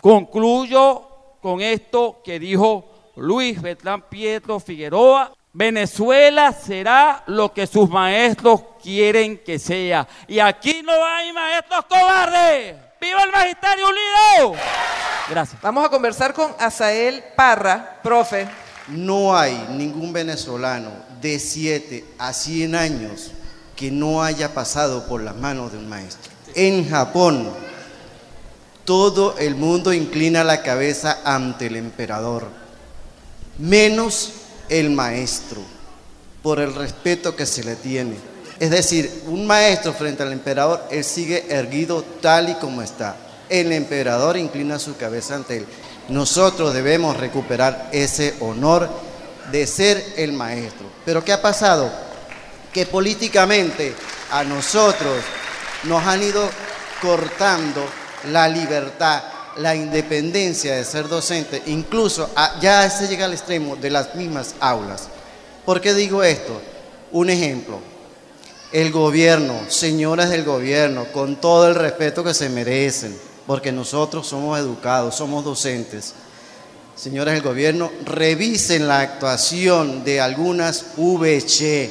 Concluyo 0.00 1.08
con 1.42 1.60
esto 1.60 2.22
que 2.24 2.38
dijo 2.38 3.12
Luis 3.16 3.60
Betlán 3.60 4.02
Pietro 4.02 4.60
Figueroa. 4.60 5.32
Venezuela 5.54 6.52
será 6.52 7.24
lo 7.26 7.52
que 7.52 7.66
sus 7.66 7.90
maestros 7.90 8.62
quieren 8.82 9.38
que 9.44 9.58
sea. 9.58 10.08
Y 10.26 10.38
aquí 10.38 10.82
no 10.82 10.92
hay 11.04 11.32
maestros 11.32 11.84
cobardes. 11.86 12.76
¡Viva 12.98 13.24
el 13.24 13.32
Magisterio 13.32 13.84
Unido! 13.88 14.60
Gracias. 15.28 15.60
Vamos 15.60 15.84
a 15.84 15.90
conversar 15.90 16.32
con 16.32 16.54
Asael 16.58 17.22
Parra, 17.36 18.00
profe. 18.02 18.48
No 18.88 19.36
hay 19.36 19.66
ningún 19.70 20.12
venezolano 20.12 21.11
de 21.22 21.38
7 21.38 22.04
a 22.18 22.32
100 22.32 22.74
años 22.74 23.30
que 23.76 23.90
no 23.90 24.22
haya 24.22 24.52
pasado 24.52 25.06
por 25.06 25.22
las 25.22 25.36
manos 25.36 25.72
de 25.72 25.78
un 25.78 25.88
maestro. 25.88 26.30
En 26.54 26.88
Japón, 26.88 27.48
todo 28.84 29.38
el 29.38 29.54
mundo 29.54 29.92
inclina 29.92 30.44
la 30.44 30.62
cabeza 30.62 31.20
ante 31.24 31.66
el 31.66 31.76
emperador, 31.76 32.48
menos 33.58 34.32
el 34.68 34.90
maestro, 34.90 35.60
por 36.42 36.58
el 36.58 36.74
respeto 36.74 37.36
que 37.36 37.46
se 37.46 37.62
le 37.64 37.76
tiene. 37.76 38.16
Es 38.58 38.70
decir, 38.70 39.22
un 39.26 39.46
maestro 39.46 39.92
frente 39.92 40.22
al 40.22 40.32
emperador, 40.32 40.82
él 40.90 41.04
sigue 41.04 41.46
erguido 41.48 42.04
tal 42.20 42.50
y 42.50 42.54
como 42.54 42.82
está. 42.82 43.16
El 43.48 43.72
emperador 43.72 44.36
inclina 44.36 44.78
su 44.78 44.96
cabeza 44.96 45.36
ante 45.36 45.58
él. 45.58 45.66
Nosotros 46.08 46.74
debemos 46.74 47.16
recuperar 47.16 47.88
ese 47.92 48.34
honor 48.40 48.90
de 49.50 49.66
ser 49.66 50.14
el 50.16 50.32
maestro. 50.32 50.86
Pero 51.04 51.24
¿qué 51.24 51.32
ha 51.32 51.42
pasado? 51.42 51.90
Que 52.72 52.86
políticamente 52.86 53.94
a 54.30 54.44
nosotros 54.44 55.18
nos 55.84 56.04
han 56.06 56.22
ido 56.22 56.48
cortando 57.00 57.84
la 58.30 58.48
libertad, 58.48 59.22
la 59.56 59.74
independencia 59.74 60.76
de 60.76 60.84
ser 60.84 61.08
docente, 61.08 61.62
incluso 61.66 62.30
ya 62.60 62.88
se 62.88 63.08
llega 63.08 63.24
al 63.24 63.32
extremo 63.32 63.76
de 63.76 63.90
las 63.90 64.14
mismas 64.14 64.54
aulas. 64.60 65.08
¿Por 65.64 65.80
qué 65.80 65.94
digo 65.94 66.22
esto? 66.22 66.60
Un 67.10 67.30
ejemplo. 67.30 67.80
El 68.72 68.90
gobierno, 68.90 69.60
señoras 69.68 70.30
del 70.30 70.44
gobierno, 70.44 71.04
con 71.12 71.36
todo 71.36 71.68
el 71.68 71.74
respeto 71.74 72.24
que 72.24 72.32
se 72.32 72.48
merecen, 72.48 73.18
porque 73.46 73.70
nosotros 73.70 74.26
somos 74.26 74.58
educados, 74.58 75.16
somos 75.16 75.44
docentes. 75.44 76.14
Señores 76.96 77.34
del 77.34 77.42
gobierno, 77.42 77.90
revisen 78.04 78.86
la 78.86 79.00
actuación 79.00 80.04
de 80.04 80.20
algunas 80.20 80.84
VC. 80.96 81.90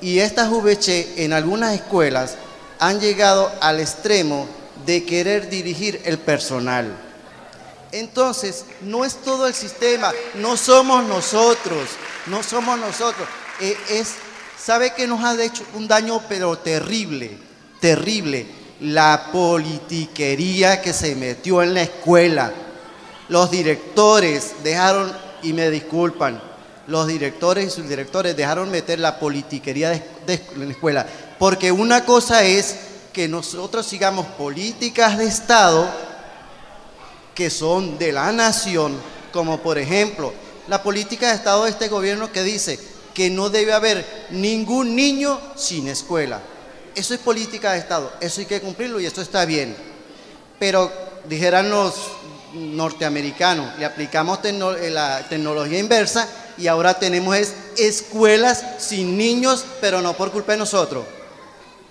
Y 0.00 0.18
estas 0.18 0.50
VC 0.50 1.24
en 1.24 1.32
algunas 1.32 1.74
escuelas 1.74 2.36
han 2.78 3.00
llegado 3.00 3.50
al 3.60 3.80
extremo 3.80 4.46
de 4.86 5.04
querer 5.04 5.48
dirigir 5.48 6.00
el 6.04 6.18
personal. 6.18 6.96
Entonces, 7.92 8.64
no 8.82 9.04
es 9.04 9.16
todo 9.16 9.46
el 9.46 9.54
sistema, 9.54 10.12
no 10.34 10.56
somos 10.56 11.04
nosotros, 11.04 11.90
no 12.26 12.42
somos 12.42 12.78
nosotros. 12.78 13.28
Eh, 13.60 13.76
es, 13.90 14.14
¿Sabe 14.58 14.94
que 14.94 15.06
nos 15.06 15.22
ha 15.24 15.40
hecho 15.42 15.64
un 15.74 15.86
daño 15.86 16.22
pero 16.28 16.58
terrible, 16.58 17.38
terrible? 17.80 18.46
la 18.80 19.30
politiquería 19.32 20.82
que 20.82 20.92
se 20.92 21.14
metió 21.14 21.62
en 21.62 21.74
la 21.74 21.82
escuela. 21.82 22.52
Los 23.28 23.50
directores 23.50 24.52
dejaron, 24.62 25.12
y 25.42 25.52
me 25.52 25.70
disculpan, 25.70 26.40
los 26.86 27.06
directores 27.06 27.66
y 27.66 27.70
subdirectores 27.70 28.36
dejaron 28.36 28.70
meter 28.70 28.98
la 28.98 29.18
politiquería 29.18 29.90
de, 29.90 30.42
en 30.54 30.66
la 30.66 30.72
escuela. 30.72 31.06
Porque 31.38 31.72
una 31.72 32.04
cosa 32.04 32.44
es 32.44 32.76
que 33.12 33.28
nosotros 33.28 33.86
sigamos 33.86 34.26
políticas 34.26 35.16
de 35.18 35.26
Estado 35.26 35.88
que 37.34 37.50
son 37.50 37.98
de 37.98 38.12
la 38.12 38.30
nación, 38.32 38.96
como 39.32 39.58
por 39.60 39.78
ejemplo 39.78 40.32
la 40.68 40.82
política 40.82 41.28
de 41.28 41.34
Estado 41.34 41.64
de 41.64 41.70
este 41.70 41.88
gobierno 41.88 42.32
que 42.32 42.42
dice 42.42 42.78
que 43.12 43.30
no 43.30 43.50
debe 43.50 43.72
haber 43.72 44.26
ningún 44.30 44.96
niño 44.96 45.40
sin 45.56 45.88
escuela. 45.88 46.40
Eso 46.94 47.14
es 47.14 47.20
política 47.20 47.72
de 47.72 47.78
Estado, 47.78 48.12
eso 48.20 48.40
hay 48.40 48.46
que 48.46 48.60
cumplirlo 48.60 49.00
y 49.00 49.06
eso 49.06 49.20
está 49.20 49.44
bien. 49.44 49.76
Pero 50.58 50.90
dijeran 51.28 51.70
los 51.70 51.94
norteamericanos, 52.54 53.78
le 53.78 53.84
aplicamos 53.84 54.38
eh, 54.44 54.90
la 54.90 55.28
tecnología 55.28 55.78
inversa 55.78 56.28
y 56.56 56.66
ahora 56.66 56.94
tenemos 56.98 57.36
escuelas 57.76 58.64
sin 58.78 59.18
niños, 59.18 59.64
pero 59.80 60.00
no 60.00 60.14
por 60.14 60.30
culpa 60.30 60.52
de 60.52 60.58
nosotros. 60.58 61.04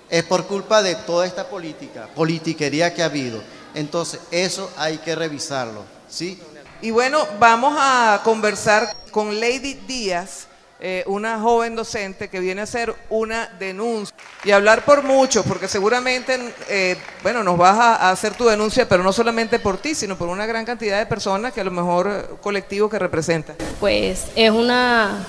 Es 0.09 0.23
por 0.23 0.45
culpa 0.45 0.81
de 0.81 0.95
toda 0.95 1.25
esta 1.25 1.47
política, 1.47 2.07
politiquería 2.15 2.93
que 2.93 3.01
ha 3.01 3.07
habido. 3.07 3.41
Entonces, 3.73 4.19
eso 4.31 4.71
hay 4.77 4.97
que 4.99 5.15
revisarlo, 5.15 5.83
¿sí? 6.07 6.39
Y 6.81 6.91
bueno, 6.91 7.25
vamos 7.39 7.75
a 7.79 8.21
conversar 8.23 8.95
con 9.11 9.39
Lady 9.39 9.73
Díaz 9.87 10.47
eh, 10.85 11.01
una 11.07 11.39
joven 11.39 11.77
docente 11.77 12.27
que 12.27 12.41
viene 12.41 12.59
a 12.59 12.65
hacer 12.65 12.93
una 13.09 13.47
denuncia 13.57 14.13
y 14.43 14.51
hablar 14.51 14.83
por 14.83 15.01
muchos, 15.01 15.45
porque 15.45 15.69
seguramente, 15.69 16.37
eh, 16.67 16.97
bueno, 17.21 17.41
nos 17.41 17.57
vas 17.57 17.79
a, 17.79 18.09
hacer 18.09 18.33
tu 18.33 18.43
denuncia, 18.43 18.85
pero 18.89 19.01
no 19.01 19.13
solamente 19.13 19.59
por 19.59 19.77
ti, 19.77 19.95
sino 19.95 20.17
por 20.17 20.27
una 20.27 20.45
gran 20.45 20.65
cantidad 20.65 20.99
de 20.99 21.05
personas 21.05 21.53
que 21.53 21.61
a 21.61 21.63
lo 21.63 21.71
mejor 21.71 22.09
eh, 22.11 22.35
colectivo 22.41 22.89
que 22.89 22.99
representa. 22.99 23.55
Pues 23.79 24.25
es 24.35 24.51
una 24.51 25.25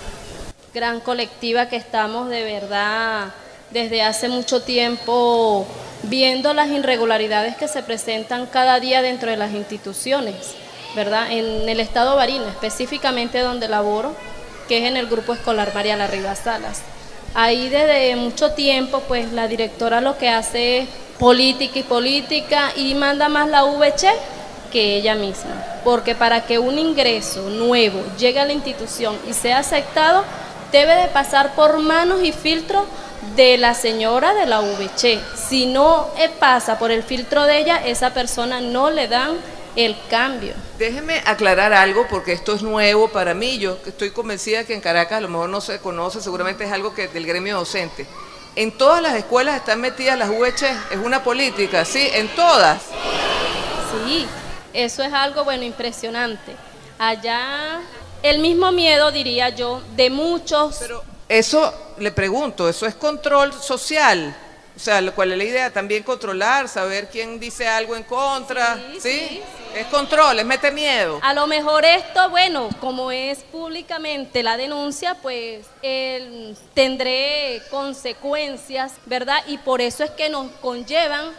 gran 0.75 0.99
colectiva 0.99 1.69
que 1.69 1.77
estamos 1.77 2.31
de 2.31 2.43
verdad 2.43 3.33
desde 3.71 4.03
hace 4.03 4.29
mucho 4.29 4.61
tiempo 4.65 5.69
viendo 6.03 6.53
las 6.53 6.69
irregularidades 6.69 7.57
que 7.57 7.69
se 7.69 7.85
presentan 7.85 8.47
cada 8.47 8.81
día 8.81 9.03
dentro 9.03 9.31
de 9.31 9.37
las 9.37 9.53
instituciones, 9.53 10.57
¿verdad? 10.97 11.31
En 11.31 11.69
el 11.69 11.79
estado 11.79 12.17
Barina, 12.17 12.49
específicamente 12.49 13.39
donde 13.39 13.69
laboro, 13.69 14.17
que 14.69 14.79
es 14.79 14.85
en 14.85 14.97
el 14.97 15.07
grupo 15.07 15.33
escolar 15.33 15.73
María 15.75 16.07
Rivas 16.07 16.41
Salas. 16.41 16.83
Ahí 17.35 17.69
desde 17.69 18.15
mucho 18.17 18.53
tiempo, 18.53 19.03
pues 19.09 19.33
la 19.33 19.49
directora 19.49 20.01
lo 20.01 20.17
que 20.19 20.29
hace 20.29 20.79
es 20.79 20.89
política 21.19 21.79
y 21.79 21.83
política 21.83 22.73
y 22.77 22.95
manda 22.95 23.29
más 23.29 23.49
la 23.49 23.65
VC 23.65 24.09
que 24.73 24.97
ella 24.97 25.15
misma. 25.15 25.55
Porque 25.85 26.15
para 26.15 26.47
que 26.47 26.59
un 26.59 26.79
ingreso 26.79 27.49
nuevo 27.51 28.03
llegue 28.19 28.41
a 28.41 28.47
la 28.47 28.53
institución 28.53 29.17
y 29.29 29.33
sea 29.33 29.59
aceptado, 29.59 30.25
debe 30.73 30.95
de 30.97 31.09
pasar 31.09 31.55
por 31.55 31.79
manos 31.79 32.23
y 32.23 32.33
filtros 32.33 32.85
de 33.37 33.59
la 33.59 33.75
señora 33.75 34.35
de 34.35 34.47
la 34.47 34.61
VC. 34.61 35.21
Si 35.35 35.67
no 35.67 36.09
eh, 36.19 36.31
pasa 36.39 36.79
por 36.79 36.91
el 36.91 37.03
filtro 37.03 37.45
de 37.45 37.59
ella, 37.59 37.85
esa 37.85 38.11
persona 38.11 38.61
no 38.61 38.91
le 38.91 39.09
dan 39.09 39.37
el 39.77 39.97
cambio. 40.09 40.55
Déjeme 40.79 41.23
aclarar 41.25 41.73
algo 41.73 42.07
porque 42.09 42.33
esto 42.33 42.55
es 42.55 42.63
nuevo 42.63 43.09
para 43.09 43.35
mí. 43.35 43.59
Yo 43.59 43.79
estoy 43.87 44.11
convencida 44.11 44.65
que 44.65 44.75
en 44.75 44.81
Caracas 44.81 45.19
a 45.19 45.21
lo 45.21 45.29
mejor 45.29 45.49
no 45.49 45.61
se 45.61 45.79
conoce, 45.79 46.21
seguramente 46.21 46.65
es 46.65 46.73
algo 46.73 46.95
que 46.95 47.09
del 47.09 47.27
gremio 47.27 47.57
docente. 47.57 48.07
En 48.57 48.71
todas 48.71 49.03
las 49.03 49.15
escuelas 49.15 49.57
están 49.57 49.81
metidas 49.81 50.17
las 50.17 50.31
VC, 50.31 50.71
es 50.93 50.99
una 51.03 51.25
política, 51.25 51.85
¿sí? 51.85 52.09
En 52.13 52.29
todas. 52.37 52.83
Sí, 54.07 54.27
eso 54.73 55.03
es 55.03 55.13
algo, 55.13 55.43
bueno, 55.43 55.65
impresionante. 55.65 56.55
Allá, 56.99 57.81
el 58.23 58.39
mismo 58.39 58.71
miedo, 58.71 59.11
diría 59.11 59.49
yo, 59.49 59.83
de 59.97 60.09
muchos... 60.09 60.77
Pero 60.79 61.03
eso, 61.29 61.75
le 61.99 62.13
pregunto, 62.13 62.69
¿eso 62.69 62.87
es 62.87 62.95
control 62.95 63.53
social? 63.53 64.37
O 64.77 64.79
sea, 64.79 65.01
¿cuál 65.13 65.33
es 65.33 65.39
la 65.39 65.45
idea? 65.45 65.73
También 65.73 66.03
controlar, 66.03 66.69
saber 66.69 67.09
quién 67.11 67.41
dice 67.41 67.67
algo 67.67 67.97
en 67.97 68.03
contra, 68.05 68.81
¿sí? 69.01 69.41
Es 69.75 69.87
control, 69.89 70.39
es 70.39 70.47
mete 70.47 70.71
miedo. 70.71 71.19
A 71.23 71.35
lo 71.35 71.49
mejor 71.49 71.85
esto, 71.85 72.31
bueno, 72.31 72.69
como 72.81 73.11
es 73.11 73.41
públicamente 73.43 74.45
la 74.45 74.57
denuncia, 74.57 75.17
pues 75.17 75.67
tendré 76.75 77.61
consecuencias, 77.71 78.93
¿verdad? 79.07 79.39
Y 79.49 79.59
por 79.59 79.81
eso 79.81 80.05
es 80.05 80.11
que 80.13 80.29
nos 80.29 80.51
conllevan 80.61 81.33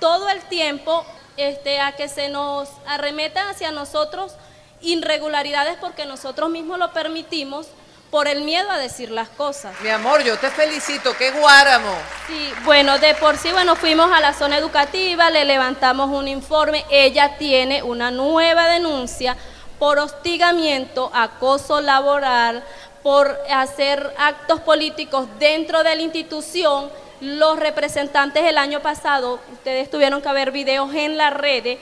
todo 0.00 0.30
el 0.30 0.40
tiempo 0.44 1.04
este, 1.36 1.80
a 1.80 1.92
que 1.92 2.08
se 2.08 2.30
nos 2.30 2.68
arremetan 2.86 3.48
hacia 3.48 3.72
nosotros 3.72 4.32
irregularidades 4.80 5.76
porque 5.78 6.06
nosotros 6.06 6.50
mismos 6.50 6.78
lo 6.78 6.92
permitimos 6.92 7.68
por 8.12 8.28
el 8.28 8.42
miedo 8.42 8.70
a 8.70 8.76
decir 8.76 9.10
las 9.10 9.30
cosas. 9.30 9.74
Mi 9.80 9.88
amor, 9.88 10.22
yo 10.22 10.36
te 10.36 10.50
felicito, 10.50 11.16
qué 11.16 11.30
guáramo. 11.30 11.94
Sí, 12.26 12.52
bueno, 12.62 12.98
de 12.98 13.14
por 13.14 13.38
sí, 13.38 13.50
bueno, 13.52 13.74
fuimos 13.74 14.12
a 14.12 14.20
la 14.20 14.34
zona 14.34 14.58
educativa, 14.58 15.30
le 15.30 15.46
levantamos 15.46 16.10
un 16.10 16.28
informe, 16.28 16.84
ella 16.90 17.38
tiene 17.38 17.82
una 17.82 18.10
nueva 18.10 18.68
denuncia 18.68 19.34
por 19.78 19.98
hostigamiento, 19.98 21.10
acoso 21.14 21.80
laboral, 21.80 22.62
por 23.02 23.34
hacer 23.50 24.12
actos 24.18 24.60
políticos 24.60 25.26
dentro 25.38 25.82
de 25.82 25.96
la 25.96 26.02
institución. 26.02 26.90
Los 27.22 27.58
representantes 27.58 28.44
el 28.44 28.58
año 28.58 28.80
pasado, 28.80 29.40
ustedes 29.54 29.90
tuvieron 29.90 30.20
que 30.20 30.32
ver 30.34 30.50
videos 30.50 30.94
en 30.94 31.16
las 31.16 31.32
redes, 31.32 31.78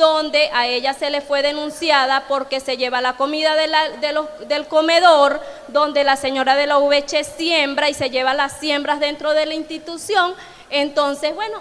donde 0.00 0.50
a 0.52 0.66
ella 0.66 0.94
se 0.94 1.10
le 1.10 1.20
fue 1.20 1.42
denunciada 1.42 2.24
porque 2.26 2.58
se 2.58 2.76
lleva 2.76 3.00
la 3.00 3.12
comida 3.12 3.54
del 3.54 4.66
comedor, 4.66 5.40
donde 5.68 6.02
la 6.02 6.16
señora 6.16 6.56
de 6.56 6.66
la 6.66 6.78
VH 6.78 7.22
siembra 7.22 7.88
y 7.88 7.94
se 7.94 8.10
lleva 8.10 8.34
las 8.34 8.58
siembras 8.58 8.98
dentro 8.98 9.32
de 9.32 9.46
la 9.46 9.54
institución. 9.54 10.34
Entonces, 10.70 11.34
bueno, 11.34 11.60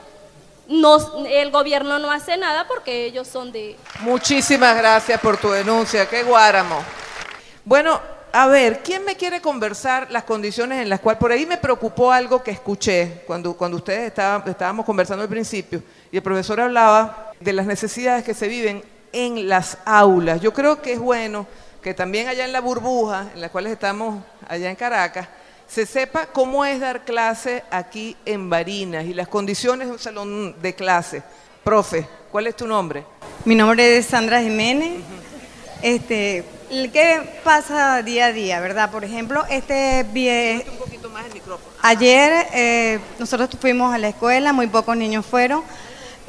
el 1.30 1.52
gobierno 1.52 2.00
no 2.00 2.12
hace 2.12 2.38
nada 2.38 2.66
porque 2.68 3.06
ellos 3.06 3.28
son 3.28 3.52
de... 3.52 3.76
Muchísimas 4.00 4.76
gracias 4.78 5.20
por 5.20 5.38
tu 5.38 5.52
denuncia, 5.52 6.08
qué 6.08 6.24
guáramo. 6.24 6.82
Bueno, 7.66 8.00
a 8.32 8.48
ver, 8.48 8.82
¿quién 8.84 9.04
me 9.04 9.16
quiere 9.16 9.42
conversar 9.42 10.10
las 10.12 10.24
condiciones 10.24 10.82
en 10.82 10.90
las 10.90 11.00
cuales, 11.00 11.20
por 11.20 11.32
ahí 11.32 11.46
me 11.46 11.58
preocupó 11.58 12.12
algo 12.12 12.42
que 12.42 12.52
escuché 12.52 13.24
cuando, 13.28 13.54
cuando 13.54 13.78
ustedes 13.78 14.14
estábamos 14.46 14.86
conversando 14.86 15.24
al 15.24 15.30
principio 15.30 15.84
y 16.12 16.18
el 16.18 16.24
profesor 16.24 16.62
hablaba 16.62 17.29
de 17.40 17.54
las 17.54 17.66
necesidades 17.66 18.24
que 18.24 18.34
se 18.34 18.48
viven 18.48 18.84
en 19.12 19.48
las 19.48 19.78
aulas. 19.86 20.42
Yo 20.42 20.54
creo 20.54 20.82
que 20.82 20.94
es 20.94 21.00
bueno 21.00 21.48
que 21.82 21.94
también 21.94 22.28
allá 22.28 22.46
en 22.46 22.52
la 22.52 22.62
burbuja, 22.62 23.30
en 23.34 23.42
la 23.42 23.50
cual 23.50 23.68
estamos 23.68 24.24
allá 24.48 24.70
en 24.70 24.76
Caracas, 24.76 25.28
se 25.68 25.86
sepa 25.86 26.26
cómo 26.26 26.66
es 26.66 26.80
dar 26.80 27.06
clase 27.06 27.64
aquí 27.70 28.18
en 28.26 28.50
Barinas 28.50 29.06
y 29.06 29.14
las 29.14 29.28
condiciones 29.28 29.88
de 29.88 29.94
un 29.94 30.00
salón 30.00 30.56
de 30.62 30.74
clase. 30.74 31.24
Profe, 31.64 32.08
¿cuál 32.32 32.48
es 32.48 32.56
tu 32.56 32.66
nombre? 32.66 33.06
Mi 33.46 33.56
nombre 33.56 33.98
es 33.98 34.08
Sandra 34.08 34.42
Jiménez. 34.42 35.02
Este, 35.82 36.44
¿Qué 36.70 37.22
pasa 37.44 38.02
día 38.02 38.28
a 38.28 38.32
día, 38.34 38.60
verdad? 38.60 38.92
Por 38.92 39.04
ejemplo, 39.04 39.46
este 39.50 40.06
un 40.70 40.78
poquito 40.78 41.10
más 41.10 41.26
el 41.26 41.34
micrófono. 41.34 41.72
Ayer 41.82 42.48
eh, 42.54 43.00
nosotros 43.18 43.50
fuimos 43.60 43.94
a 43.94 43.98
la 43.98 44.10
escuela, 44.10 44.54
muy 44.54 44.68
pocos 44.68 44.98
niños 44.98 45.26
fueron. 45.26 45.64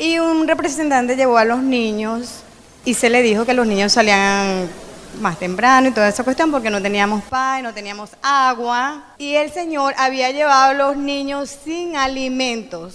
Y 0.00 0.18
un 0.18 0.48
representante 0.48 1.14
llevó 1.14 1.36
a 1.36 1.44
los 1.44 1.62
niños 1.62 2.36
y 2.86 2.94
se 2.94 3.10
le 3.10 3.20
dijo 3.20 3.44
que 3.44 3.52
los 3.52 3.66
niños 3.66 3.92
salían 3.92 4.66
más 5.20 5.38
temprano 5.38 5.88
y 5.88 5.90
toda 5.90 6.08
esa 6.08 6.24
cuestión 6.24 6.50
porque 6.50 6.70
no 6.70 6.80
teníamos 6.80 7.22
pan, 7.24 7.62
no 7.62 7.74
teníamos 7.74 8.08
agua. 8.22 9.04
Y 9.18 9.34
el 9.34 9.52
señor 9.52 9.92
había 9.98 10.30
llevado 10.30 10.70
a 10.70 10.72
los 10.72 10.96
niños 10.96 11.54
sin 11.66 11.98
alimentos, 11.98 12.94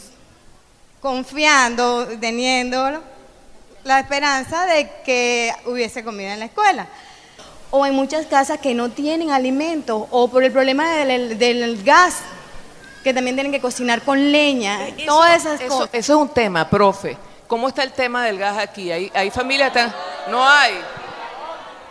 confiando, 0.99 2.07
teniendo 2.19 3.03
la 3.83 3.99
esperanza 3.99 4.65
de 4.65 4.89
que 5.05 5.53
hubiese 5.67 6.03
comida 6.03 6.33
en 6.33 6.39
la 6.39 6.45
escuela. 6.45 6.87
O 7.69 7.83
hay 7.83 7.91
muchas 7.91 8.25
casas 8.25 8.57
que 8.57 8.73
no 8.73 8.89
tienen 8.89 9.29
alimentos 9.29 10.07
o 10.09 10.27
por 10.27 10.43
el 10.43 10.51
problema 10.51 10.91
del, 10.95 11.37
del 11.37 11.83
gas 11.83 12.23
que 13.05 13.13
también 13.13 13.35
tienen 13.35 13.51
que 13.51 13.61
cocinar 13.61 14.01
con 14.01 14.31
leña, 14.31 14.79
todas 15.05 15.35
esas 15.35 15.61
cosas. 15.61 15.89
Eso 15.93 16.13
es 16.13 16.19
un 16.21 16.29
tema, 16.29 16.67
profe. 16.67 17.15
¿Cómo 17.45 17.67
está 17.67 17.83
el 17.83 17.91
tema 17.91 18.25
del 18.25 18.39
gas 18.39 18.57
aquí? 18.57 18.91
¿Hay, 18.91 19.11
hay 19.13 19.29
familias 19.29 19.71
tan...? 19.71 19.93
No 20.27 20.43
hay. 20.43 20.73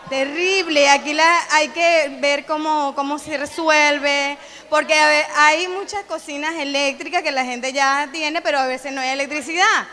Terrible, 0.09 0.89
aquí 0.89 1.13
la, 1.13 1.39
hay 1.53 1.69
que 1.69 2.19
ver 2.21 2.45
cómo, 2.45 2.97
cómo 2.97 3.21
se 3.21 3.37
resuelve, 3.37 4.37
porque 4.69 4.93
hay 5.37 5.69
muchas 5.69 6.03
cocinas 6.03 6.57
eléctricas 6.57 7.23
que 7.23 7.31
la 7.31 7.45
gente 7.45 7.73
ya 7.73 8.09
tiene, 8.11 8.43
pero 8.43 8.59
a 8.59 8.67
veces 8.67 8.91
no 8.91 9.01
hay 9.01 9.11
electricidad. 9.11 9.87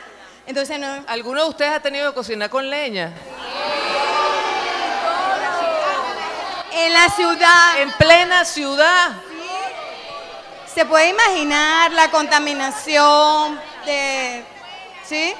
Entonces 0.47 0.79
no... 0.79 0.87
¿Alguno 1.05 1.43
de 1.43 1.49
ustedes 1.49 1.71
ha 1.71 1.79
tenido 1.81 2.09
que 2.09 2.15
cocinar 2.15 2.49
con 2.49 2.67
leña? 2.67 3.13
En 6.73 6.93
la 6.93 7.09
ciudad. 7.09 7.79
En 7.79 7.91
plena 7.91 8.43
ciudad. 8.43 9.11
Se 10.73 10.85
puede 10.85 11.09
imaginar 11.09 11.91
la 11.91 12.09
contaminación 12.09 13.59
de... 13.85 14.43
¿Sí? 15.03 15.15
Eh, 15.15 15.35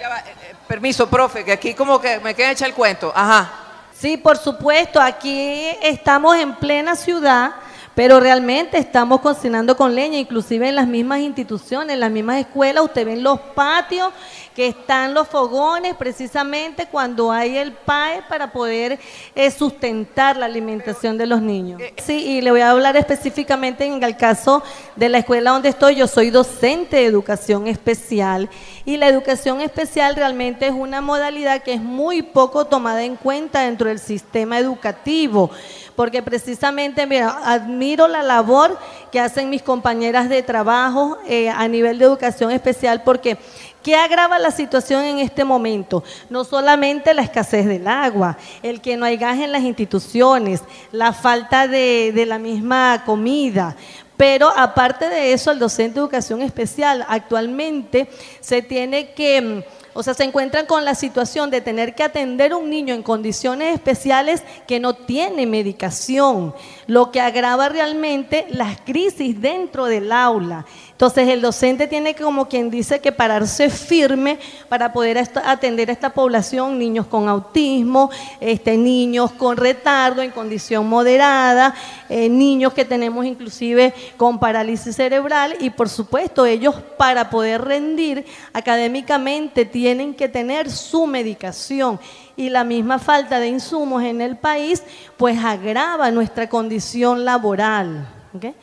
eh, 0.00 0.54
permiso, 0.66 1.08
profe, 1.08 1.44
que 1.44 1.52
aquí 1.52 1.74
como 1.74 2.00
que 2.00 2.18
me 2.18 2.34
queda 2.34 2.50
echar 2.50 2.68
el 2.68 2.74
cuento. 2.74 3.12
Ajá. 3.14 3.52
Sí, 3.96 4.16
por 4.16 4.36
supuesto, 4.36 5.00
aquí 5.00 5.68
estamos 5.80 6.36
en 6.36 6.56
plena 6.56 6.96
ciudad 6.96 7.52
pero 7.94 8.20
realmente 8.20 8.78
estamos 8.78 9.20
cocinando 9.20 9.76
con 9.76 9.94
leña, 9.94 10.18
inclusive 10.18 10.68
en 10.68 10.76
las 10.76 10.86
mismas 10.86 11.20
instituciones, 11.20 11.94
en 11.94 12.00
las 12.00 12.10
mismas 12.10 12.38
escuelas, 12.38 12.84
usted 12.84 13.04
ve 13.04 13.12
en 13.12 13.22
los 13.22 13.38
patios 13.40 14.12
que 14.54 14.66
están 14.66 15.14
los 15.14 15.28
fogones 15.28 15.94
precisamente 15.94 16.86
cuando 16.86 17.32
hay 17.32 17.56
el 17.56 17.72
PAE 17.72 18.22
para 18.28 18.52
poder 18.52 18.98
eh, 19.34 19.50
sustentar 19.50 20.36
la 20.36 20.46
alimentación 20.46 21.16
de 21.16 21.26
los 21.26 21.40
niños. 21.40 21.80
Eh, 21.80 21.94
sí, 22.02 22.26
y 22.26 22.40
le 22.42 22.50
voy 22.50 22.60
a 22.60 22.70
hablar 22.70 22.96
específicamente 22.96 23.84
en 23.84 24.02
el 24.02 24.16
caso 24.16 24.62
de 24.96 25.08
la 25.08 25.18
escuela 25.18 25.52
donde 25.52 25.70
estoy, 25.70 25.96
yo 25.96 26.06
soy 26.06 26.30
docente 26.30 26.96
de 26.96 27.06
educación 27.06 27.66
especial 27.66 28.50
y 28.84 28.96
la 28.96 29.08
educación 29.08 29.60
especial 29.60 30.16
realmente 30.16 30.66
es 30.66 30.72
una 30.72 31.00
modalidad 31.00 31.62
que 31.62 31.74
es 31.74 31.80
muy 31.80 32.22
poco 32.22 32.66
tomada 32.66 33.02
en 33.02 33.16
cuenta 33.16 33.62
dentro 33.62 33.88
del 33.88 33.98
sistema 33.98 34.58
educativo 34.58 35.50
porque 35.96 36.22
precisamente, 36.22 37.06
mira, 37.06 37.40
admiro 37.44 38.08
la 38.08 38.22
labor 38.22 38.78
que 39.10 39.20
hacen 39.20 39.50
mis 39.50 39.62
compañeras 39.62 40.28
de 40.28 40.42
trabajo 40.42 41.18
eh, 41.26 41.50
a 41.50 41.66
nivel 41.68 41.98
de 41.98 42.04
educación 42.04 42.50
especial, 42.50 43.02
porque 43.02 43.38
¿Qué 43.82 43.96
agrava 43.96 44.38
la 44.38 44.52
situación 44.52 45.02
en 45.02 45.18
este 45.18 45.42
momento? 45.42 46.04
No 46.30 46.44
solamente 46.44 47.14
la 47.14 47.22
escasez 47.22 47.66
del 47.66 47.88
agua, 47.88 48.38
el 48.62 48.80
que 48.80 48.96
no 48.96 49.04
hay 49.04 49.16
gas 49.16 49.40
en 49.40 49.50
las 49.50 49.62
instituciones, 49.62 50.62
la 50.92 51.12
falta 51.12 51.66
de, 51.66 52.12
de 52.14 52.24
la 52.24 52.38
misma 52.38 53.02
comida, 53.04 53.74
pero 54.16 54.52
aparte 54.56 55.08
de 55.08 55.32
eso, 55.32 55.50
el 55.50 55.58
docente 55.58 55.94
de 55.94 56.00
educación 56.02 56.42
especial 56.42 57.04
actualmente 57.08 58.08
se 58.40 58.62
tiene 58.62 59.14
que 59.14 59.40
mm, 59.40 59.62
o 59.94 60.02
sea, 60.02 60.14
se 60.14 60.24
encuentran 60.24 60.66
con 60.66 60.84
la 60.84 60.94
situación 60.94 61.50
de 61.50 61.60
tener 61.60 61.94
que 61.94 62.02
atender 62.02 62.54
un 62.54 62.70
niño 62.70 62.94
en 62.94 63.02
condiciones 63.02 63.74
especiales 63.74 64.42
que 64.66 64.80
no 64.80 64.94
tiene 64.94 65.46
medicación, 65.46 66.54
lo 66.86 67.10
que 67.10 67.20
agrava 67.20 67.68
realmente 67.68 68.46
las 68.50 68.80
crisis 68.80 69.40
dentro 69.40 69.86
del 69.86 70.10
aula. 70.12 70.64
Entonces 71.02 71.26
el 71.30 71.40
docente 71.40 71.88
tiene 71.88 72.14
que, 72.14 72.22
como 72.22 72.46
quien 72.46 72.70
dice, 72.70 73.00
que 73.00 73.10
pararse 73.10 73.70
firme 73.70 74.38
para 74.68 74.92
poder 74.92 75.18
atender 75.18 75.90
a 75.90 75.92
esta 75.92 76.10
población, 76.10 76.78
niños 76.78 77.08
con 77.08 77.28
autismo, 77.28 78.08
este, 78.38 78.76
niños 78.76 79.32
con 79.32 79.56
retardo 79.56 80.22
en 80.22 80.30
condición 80.30 80.88
moderada, 80.88 81.74
eh, 82.08 82.28
niños 82.28 82.72
que 82.72 82.84
tenemos 82.84 83.26
inclusive 83.26 83.92
con 84.16 84.38
parálisis 84.38 84.94
cerebral 84.94 85.56
y 85.58 85.70
por 85.70 85.88
supuesto 85.88 86.46
ellos 86.46 86.76
para 86.96 87.30
poder 87.30 87.62
rendir 87.62 88.24
académicamente 88.52 89.64
tienen 89.64 90.14
que 90.14 90.28
tener 90.28 90.70
su 90.70 91.08
medicación 91.08 91.98
y 92.36 92.48
la 92.48 92.62
misma 92.62 93.00
falta 93.00 93.40
de 93.40 93.48
insumos 93.48 94.04
en 94.04 94.20
el 94.20 94.36
país 94.36 94.84
pues 95.16 95.36
agrava 95.44 96.12
nuestra 96.12 96.48
condición 96.48 97.24
laboral. 97.24 98.06
¿ok? 98.36 98.54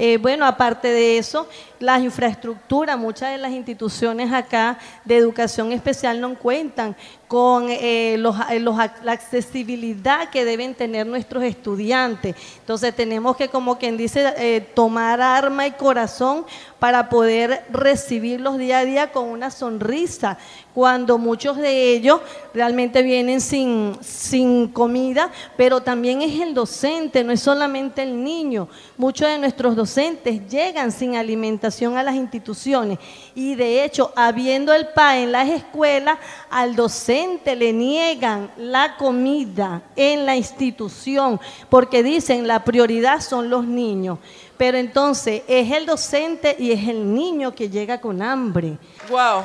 Eh, 0.00 0.16
bueno, 0.16 0.46
aparte 0.46 0.86
de 0.86 1.18
eso, 1.18 1.48
las 1.80 2.00
infraestructuras, 2.02 2.96
muchas 2.96 3.32
de 3.32 3.38
las 3.38 3.50
instituciones 3.50 4.32
acá 4.32 4.78
de 5.04 5.16
educación 5.16 5.72
especial 5.72 6.20
no 6.20 6.36
cuentan 6.36 6.94
con 7.28 7.66
eh, 7.68 8.16
los- 8.18 8.36
eh, 8.50 8.58
la 8.58 9.12
accesibilidad 9.12 10.30
que 10.30 10.46
deben 10.46 10.74
tener 10.74 11.06
nuestros 11.06 11.44
estudiantes. 11.44 12.34
Entonces 12.60 12.96
tenemos 12.96 13.36
que, 13.36 13.48
como 13.48 13.78
quien 13.78 13.98
dice, 13.98 14.32
eh, 14.38 14.60
tomar 14.74 15.20
arma 15.20 15.66
y 15.66 15.72
corazón 15.72 16.46
para 16.78 17.10
poder 17.10 17.64
recibirlos 17.70 18.56
día 18.56 18.78
a 18.78 18.84
día 18.84 19.12
con 19.12 19.26
una 19.26 19.50
sonrisa, 19.50 20.38
cuando 20.72 21.18
muchos 21.18 21.56
de 21.56 21.92
ellos 21.92 22.20
realmente 22.54 23.02
vienen 23.02 23.40
sin, 23.40 23.98
sin 24.00 24.68
comida, 24.68 25.30
pero 25.56 25.80
también 25.82 26.22
es 26.22 26.40
el 26.40 26.54
docente, 26.54 27.24
no 27.24 27.32
es 27.32 27.40
solamente 27.40 28.04
el 28.04 28.22
niño. 28.22 28.68
Muchos 28.96 29.28
de 29.28 29.38
nuestros 29.38 29.74
docentes 29.74 30.48
llegan 30.48 30.92
sin 30.92 31.16
alimentación 31.16 31.96
a 31.98 32.02
las 32.04 32.14
instituciones 32.14 32.98
y 33.34 33.56
de 33.56 33.84
hecho, 33.84 34.12
habiendo 34.14 34.72
el 34.72 34.86
PA 34.94 35.18
en 35.18 35.32
las 35.32 35.48
escuelas, 35.48 36.16
al 36.48 36.74
docente 36.76 37.17
le 37.56 37.72
niegan 37.72 38.50
la 38.56 38.96
comida 38.96 39.82
en 39.96 40.26
la 40.26 40.36
institución 40.36 41.40
porque 41.68 42.02
dicen 42.02 42.46
la 42.46 42.64
prioridad 42.64 43.20
son 43.20 43.50
los 43.50 43.64
niños. 43.64 44.18
Pero 44.56 44.76
entonces 44.76 45.42
es 45.46 45.70
el 45.72 45.86
docente 45.86 46.56
y 46.58 46.72
es 46.72 46.88
el 46.88 47.14
niño 47.14 47.54
que 47.54 47.68
llega 47.68 48.00
con 48.00 48.22
hambre. 48.22 48.78
Wow. 49.08 49.44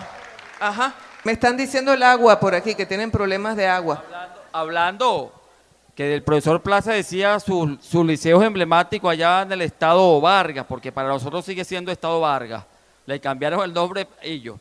Ajá. 0.59 0.95
Me 1.23 1.31
están 1.33 1.55
diciendo 1.55 1.93
el 1.93 2.03
agua 2.03 2.39
por 2.39 2.53
aquí, 2.53 2.75
que 2.75 2.85
tienen 2.85 3.09
problemas 3.09 3.55
de 3.55 3.67
agua. 3.67 4.03
Hablando 4.51 5.31
que 5.95 6.15
el 6.15 6.23
profesor 6.23 6.61
Plaza 6.61 6.91
decía 6.91 7.39
sus 7.39 7.83
sus 7.85 8.05
liceos 8.05 8.43
emblemáticos 8.43 9.11
allá 9.11 9.43
en 9.43 9.51
el 9.51 9.61
estado 9.61 10.19
Vargas, 10.19 10.65
porque 10.67 10.91
para 10.91 11.07
nosotros 11.09 11.45
sigue 11.45 11.63
siendo 11.63 11.91
estado 11.91 12.19
Vargas. 12.19 12.65
Le 13.05 13.19
cambiaron 13.19 13.63
el 13.63 13.73
nombre 13.73 14.07
ellos. 14.21 14.57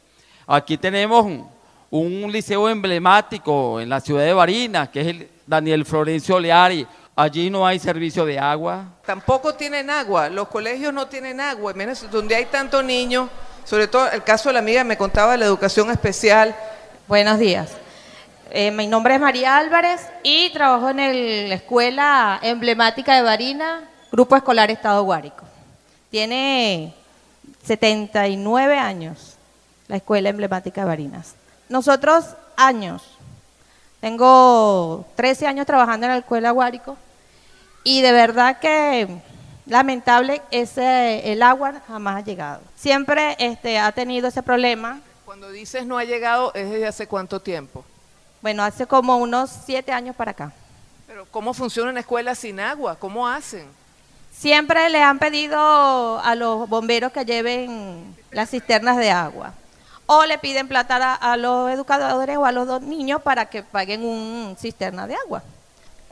Aquí 0.46 0.76
tenemos 0.76 1.46
un, 1.92 2.32
liceo 2.32 2.70
emblemático 2.70 3.78
en 3.78 3.90
la 3.90 4.00
ciudad 4.00 4.24
de 4.24 4.32
Barinas, 4.32 4.88
que 4.88 5.00
es 5.02 5.06
el 5.08 5.28
Daniel 5.46 5.84
Florencio 5.84 6.40
Leari. 6.40 6.86
Allí 7.14 7.50
no 7.50 7.66
hay 7.66 7.78
servicio 7.78 8.24
de 8.24 8.38
agua. 8.38 8.86
Tampoco 9.04 9.54
tienen 9.54 9.90
agua, 9.90 10.30
los 10.30 10.48
colegios 10.48 10.94
no 10.94 11.06
tienen 11.06 11.38
agua, 11.38 11.72
Imagínense, 11.72 12.08
donde 12.08 12.34
hay 12.34 12.46
tantos 12.46 12.82
niños, 12.82 13.28
sobre 13.64 13.86
todo 13.86 14.10
el 14.10 14.24
caso 14.24 14.48
de 14.48 14.54
la 14.54 14.60
amiga 14.60 14.82
me 14.84 14.96
contaba 14.96 15.32
de 15.32 15.38
la 15.38 15.44
educación 15.44 15.90
especial. 15.90 16.56
Buenos 17.06 17.38
días. 17.38 17.72
Eh, 18.50 18.70
mi 18.70 18.86
nombre 18.86 19.14
es 19.14 19.20
María 19.20 19.58
Álvarez 19.58 20.00
y 20.22 20.50
trabajo 20.50 20.88
en 20.88 21.00
el- 21.00 21.48
la 21.50 21.54
escuela 21.56 22.40
emblemática 22.42 23.14
de 23.14 23.22
Barina, 23.22 23.88
Grupo 24.10 24.34
Escolar 24.34 24.70
Estado 24.70 25.02
Guárico. 25.04 25.44
Tiene 26.10 26.94
79 27.64 28.78
años 28.78 29.36
la 29.88 29.96
escuela 29.96 30.30
emblemática 30.30 30.82
de 30.82 30.86
Barinas. 30.86 31.34
Nosotros 31.72 32.26
años. 32.54 33.02
Tengo 34.02 35.06
13 35.14 35.46
años 35.46 35.64
trabajando 35.64 36.04
en 36.04 36.12
la 36.12 36.18
escuela 36.18 36.50
Guárico 36.50 36.98
y 37.82 38.02
de 38.02 38.12
verdad 38.12 38.58
que 38.60 39.08
lamentable 39.64 40.42
ese 40.50 41.32
el 41.32 41.42
agua 41.42 41.80
jamás 41.88 42.18
ha 42.18 42.20
llegado. 42.20 42.60
Siempre 42.76 43.36
este 43.38 43.78
ha 43.78 43.90
tenido 43.90 44.28
ese 44.28 44.42
problema. 44.42 45.00
Cuando 45.24 45.48
dices 45.48 45.86
no 45.86 45.96
ha 45.96 46.04
llegado, 46.04 46.52
¿es 46.52 46.68
desde 46.68 46.86
hace 46.86 47.06
cuánto 47.06 47.40
tiempo? 47.40 47.86
Bueno, 48.42 48.62
hace 48.62 48.86
como 48.86 49.16
unos 49.16 49.48
siete 49.64 49.92
años 49.92 50.14
para 50.14 50.32
acá. 50.32 50.52
Pero 51.06 51.24
¿cómo 51.30 51.54
funciona 51.54 51.88
una 51.90 52.00
escuela 52.00 52.34
sin 52.34 52.60
agua? 52.60 52.96
¿Cómo 52.96 53.26
hacen? 53.26 53.64
Siempre 54.30 54.90
le 54.90 55.02
han 55.02 55.18
pedido 55.18 56.20
a 56.20 56.34
los 56.34 56.68
bomberos 56.68 57.12
que 57.12 57.24
lleven 57.24 58.14
las 58.30 58.50
cisternas 58.50 58.98
de 58.98 59.10
agua. 59.10 59.54
O 60.06 60.24
le 60.26 60.38
piden 60.38 60.68
plata 60.68 60.96
a, 60.96 61.32
a 61.32 61.36
los 61.36 61.70
educadores 61.70 62.36
o 62.36 62.44
a 62.44 62.52
los 62.52 62.66
dos 62.66 62.82
niños 62.82 63.22
para 63.22 63.46
que 63.46 63.62
paguen 63.62 64.04
un 64.04 64.56
cisterna 64.58 65.06
de 65.06 65.14
agua. 65.14 65.42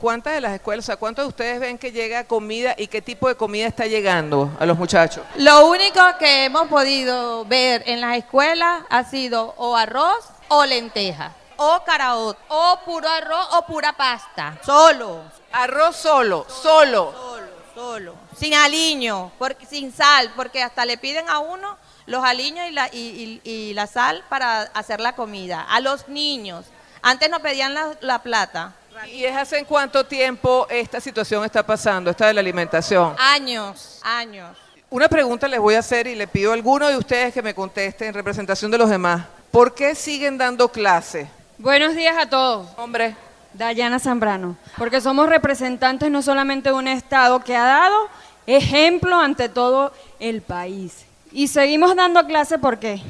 ¿Cuántas 0.01 0.33
de 0.33 0.41
las 0.41 0.53
escuelas, 0.53 0.83
o 0.83 0.87
sea, 0.87 0.97
cuántos 0.97 1.25
de 1.25 1.29
ustedes 1.29 1.59
ven 1.59 1.77
que 1.77 1.91
llega 1.91 2.23
comida 2.23 2.73
y 2.75 2.87
qué 2.87 3.03
tipo 3.03 3.27
de 3.27 3.35
comida 3.35 3.67
está 3.67 3.85
llegando 3.85 4.49
a 4.59 4.65
los 4.65 4.75
muchachos? 4.75 5.23
Lo 5.35 5.67
único 5.67 6.01
que 6.17 6.45
hemos 6.45 6.67
podido 6.69 7.45
ver 7.45 7.83
en 7.85 8.01
las 8.01 8.17
escuelas 8.17 8.81
ha 8.89 9.03
sido 9.03 9.53
o 9.57 9.75
arroz 9.77 10.25
o 10.47 10.65
lenteja, 10.65 11.33
o 11.55 11.83
caraot, 11.85 12.35
o 12.47 12.79
puro 12.83 13.07
arroz 13.07 13.47
o 13.51 13.65
pura 13.67 13.93
pasta. 13.93 14.57
Solo. 14.65 15.21
Arroz 15.51 15.97
solo, 15.97 16.47
solo. 16.49 17.13
Solo, 17.13 17.47
solo. 17.75 18.15
Sin 18.35 18.55
aliño, 18.55 19.31
porque, 19.37 19.67
sin 19.67 19.93
sal, 19.93 20.31
porque 20.35 20.63
hasta 20.63 20.83
le 20.83 20.97
piden 20.97 21.29
a 21.29 21.37
uno 21.37 21.77
los 22.05 22.23
aliños 22.23 22.67
y 22.69 22.71
la, 22.71 22.87
y, 22.91 23.39
y- 23.43 23.49
y 23.49 23.73
la 23.73 23.87
sal 23.87 24.23
para 24.29 24.61
hacer 24.61 24.99
la 24.99 25.13
comida. 25.15 25.65
A 25.69 25.79
los 25.79 26.07
niños. 26.07 26.65
Antes 27.01 27.29
nos 27.29 27.39
pedían 27.39 27.73
la, 27.73 27.95
la 28.01 28.19
plata. 28.21 28.73
¿Y 29.07 29.23
es 29.23 29.35
hace 29.35 29.63
cuánto 29.65 30.05
tiempo 30.05 30.67
esta 30.69 30.99
situación 30.99 31.43
está 31.45 31.65
pasando, 31.65 32.11
esta 32.11 32.27
de 32.27 32.33
la 32.33 32.41
alimentación? 32.41 33.15
Años, 33.17 33.99
años. 34.03 34.55
Una 34.89 35.07
pregunta 35.07 35.47
les 35.47 35.59
voy 35.59 35.75
a 35.75 35.79
hacer 35.79 36.05
y 36.07 36.15
le 36.15 36.27
pido 36.27 36.51
a 36.51 36.53
alguno 36.53 36.87
de 36.89 36.97
ustedes 36.97 37.33
que 37.33 37.41
me 37.41 37.55
conteste 37.55 38.05
en 38.05 38.13
representación 38.13 38.69
de 38.69 38.77
los 38.77 38.89
demás. 38.89 39.25
¿Por 39.49 39.73
qué 39.73 39.95
siguen 39.95 40.37
dando 40.37 40.67
clase? 40.69 41.29
Buenos 41.57 41.95
días 41.95 42.15
a 42.17 42.27
todos. 42.29 42.67
Hombre. 42.77 43.15
Dayana 43.53 43.99
Zambrano. 43.99 44.57
Porque 44.77 45.01
somos 45.01 45.27
representantes 45.29 46.09
no 46.11 46.21
solamente 46.21 46.69
de 46.69 46.75
un 46.75 46.87
Estado 46.87 47.39
que 47.41 47.55
ha 47.55 47.65
dado 47.65 48.07
ejemplo 48.47 49.19
ante 49.19 49.49
todo 49.49 49.93
el 50.19 50.41
país. 50.41 51.05
Y 51.31 51.47
seguimos 51.47 51.95
dando 51.95 52.25
clase 52.25 52.57
¿por 52.57 52.79
qué? 52.79 53.01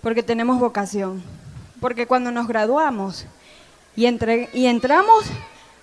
Porque 0.00 0.22
tenemos 0.22 0.58
vocación. 0.58 1.22
Porque 1.80 2.06
cuando 2.06 2.30
nos 2.30 2.46
graduamos 2.46 3.26
y, 3.96 4.06
entre- 4.06 4.48
y 4.52 4.66
entramos 4.66 5.24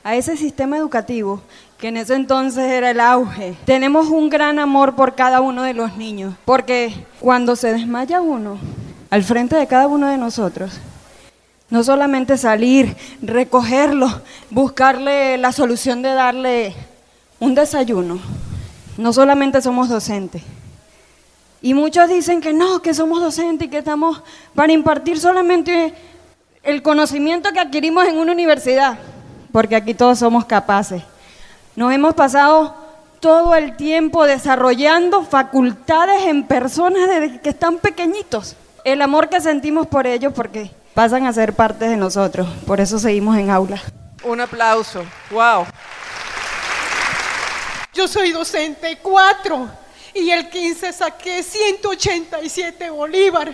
a 0.04 0.16
ese 0.16 0.36
sistema 0.38 0.78
educativo, 0.78 1.42
que 1.78 1.90
en 1.90 1.98
ese 1.98 2.16
entonces 2.16 2.72
era 2.72 2.92
el 2.92 3.00
auge, 3.00 3.56
tenemos 3.66 4.08
un 4.08 4.30
gran 4.30 4.58
amor 4.60 4.96
por 4.96 5.16
cada 5.16 5.42
uno 5.42 5.64
de 5.64 5.74
los 5.74 5.98
niños. 5.98 6.34
Porque 6.46 7.06
cuando 7.20 7.56
se 7.56 7.74
desmaya 7.74 8.22
uno, 8.22 8.58
al 9.10 9.24
frente 9.24 9.56
de 9.56 9.68
cada 9.68 9.88
uno 9.88 10.08
de 10.08 10.18
nosotros, 10.18 10.80
no 11.70 11.84
solamente 11.84 12.38
salir, 12.38 12.96
recogerlo, 13.22 14.22
buscarle 14.50 15.38
la 15.38 15.52
solución 15.52 16.02
de 16.02 16.10
darle 16.14 16.76
un 17.40 17.56
desayuno. 17.56 18.20
No 18.98 19.14
solamente 19.14 19.62
somos 19.62 19.88
docentes. 19.90 20.44
Y 21.62 21.76
muchos 21.76 22.10
dicen 22.10 22.42
que 22.42 22.54
no, 22.54 22.82
que 22.82 22.94
somos 22.94 23.22
docentes 23.22 23.68
y 23.68 23.70
que 23.70 23.78
estamos 23.78 24.24
para 24.56 24.74
impartir 24.74 25.20
solamente 25.20 25.94
el 26.64 26.82
conocimiento 26.82 27.52
que 27.52 27.60
adquirimos 27.60 28.08
en 28.08 28.18
una 28.18 28.32
universidad, 28.32 28.98
porque 29.52 29.76
aquí 29.76 29.94
todos 29.94 30.20
somos 30.20 30.46
capaces. 30.46 31.04
Nos 31.76 31.94
hemos 31.94 32.16
pasado 32.16 32.76
todo 33.20 33.54
el 33.56 33.78
tiempo 33.78 34.26
desarrollando 34.26 35.24
facultades 35.24 36.24
en 36.24 36.48
personas 36.48 37.08
desde 37.08 37.40
que 37.40 37.50
están 37.50 37.78
pequeñitos. 37.78 38.56
El 38.84 39.04
amor 39.04 39.30
que 39.30 39.40
sentimos 39.40 39.86
por 39.86 40.08
ellos 40.08 40.34
porque 40.34 40.72
pasan 40.96 41.28
a 41.28 41.34
ser 41.34 41.54
parte 41.54 41.88
de 41.88 41.96
nosotros, 41.96 42.48
por 42.66 42.82
eso 42.82 42.98
seguimos 42.98 43.38
en 43.38 43.52
aula. 43.52 43.80
Un 44.24 44.42
aplauso. 44.42 45.04
Wow. 45.30 45.66
Yo 47.94 48.08
soy 48.08 48.32
docente 48.32 48.98
4 49.02 49.81
y 50.14 50.30
el 50.30 50.50
15 50.50 50.94
saqué 50.94 51.44
187 51.44 52.90
bolívar. 52.90 53.54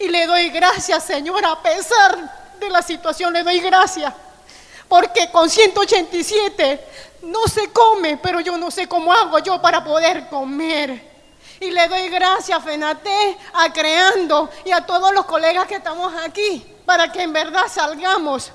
Y 0.00 0.08
le 0.08 0.26
doy 0.26 0.50
gracias, 0.50 1.04
señora, 1.04 1.52
a 1.52 1.62
pesar 1.62 2.54
de 2.58 2.70
la 2.70 2.82
situación, 2.82 3.32
le 3.32 3.42
doy 3.42 3.60
gracias. 3.60 4.12
Porque 4.88 5.30
con 5.30 5.50
187 5.50 6.80
no 7.22 7.46
se 7.46 7.70
come, 7.70 8.18
pero 8.18 8.40
yo 8.40 8.56
no 8.56 8.70
sé 8.70 8.86
cómo 8.86 9.12
hago 9.12 9.38
yo 9.40 9.60
para 9.60 9.82
poder 9.82 10.28
comer. 10.28 11.16
Y 11.58 11.70
le 11.70 11.88
doy 11.88 12.08
gracias 12.08 12.58
a 12.58 12.62
FENATE, 12.62 13.38
a 13.54 13.72
Creando 13.72 14.50
y 14.64 14.72
a 14.72 14.84
todos 14.84 15.12
los 15.12 15.24
colegas 15.24 15.66
que 15.66 15.76
estamos 15.76 16.12
aquí, 16.22 16.64
para 16.84 17.10
que 17.10 17.22
en 17.22 17.32
verdad 17.32 17.64
salgamos. 17.68 18.52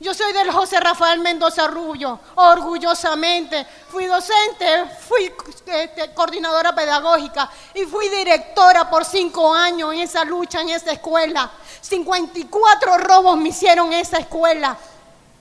Yo 0.00 0.12
soy 0.12 0.32
del 0.32 0.50
José 0.50 0.80
Rafael 0.80 1.20
Mendoza 1.20 1.68
Rubio, 1.68 2.18
orgullosamente. 2.34 3.64
Fui 3.88 4.06
docente, 4.06 4.86
fui 5.08 5.32
este, 5.66 6.12
coordinadora 6.12 6.74
pedagógica 6.74 7.48
y 7.74 7.84
fui 7.84 8.08
directora 8.08 8.90
por 8.90 9.04
cinco 9.04 9.54
años 9.54 9.94
en 9.94 10.00
esa 10.00 10.24
lucha, 10.24 10.60
en 10.60 10.70
esa 10.70 10.90
escuela. 10.90 11.48
54 11.80 12.98
robos 12.98 13.38
me 13.38 13.50
hicieron 13.50 13.92
en 13.92 14.00
esa 14.00 14.18
escuela. 14.18 14.76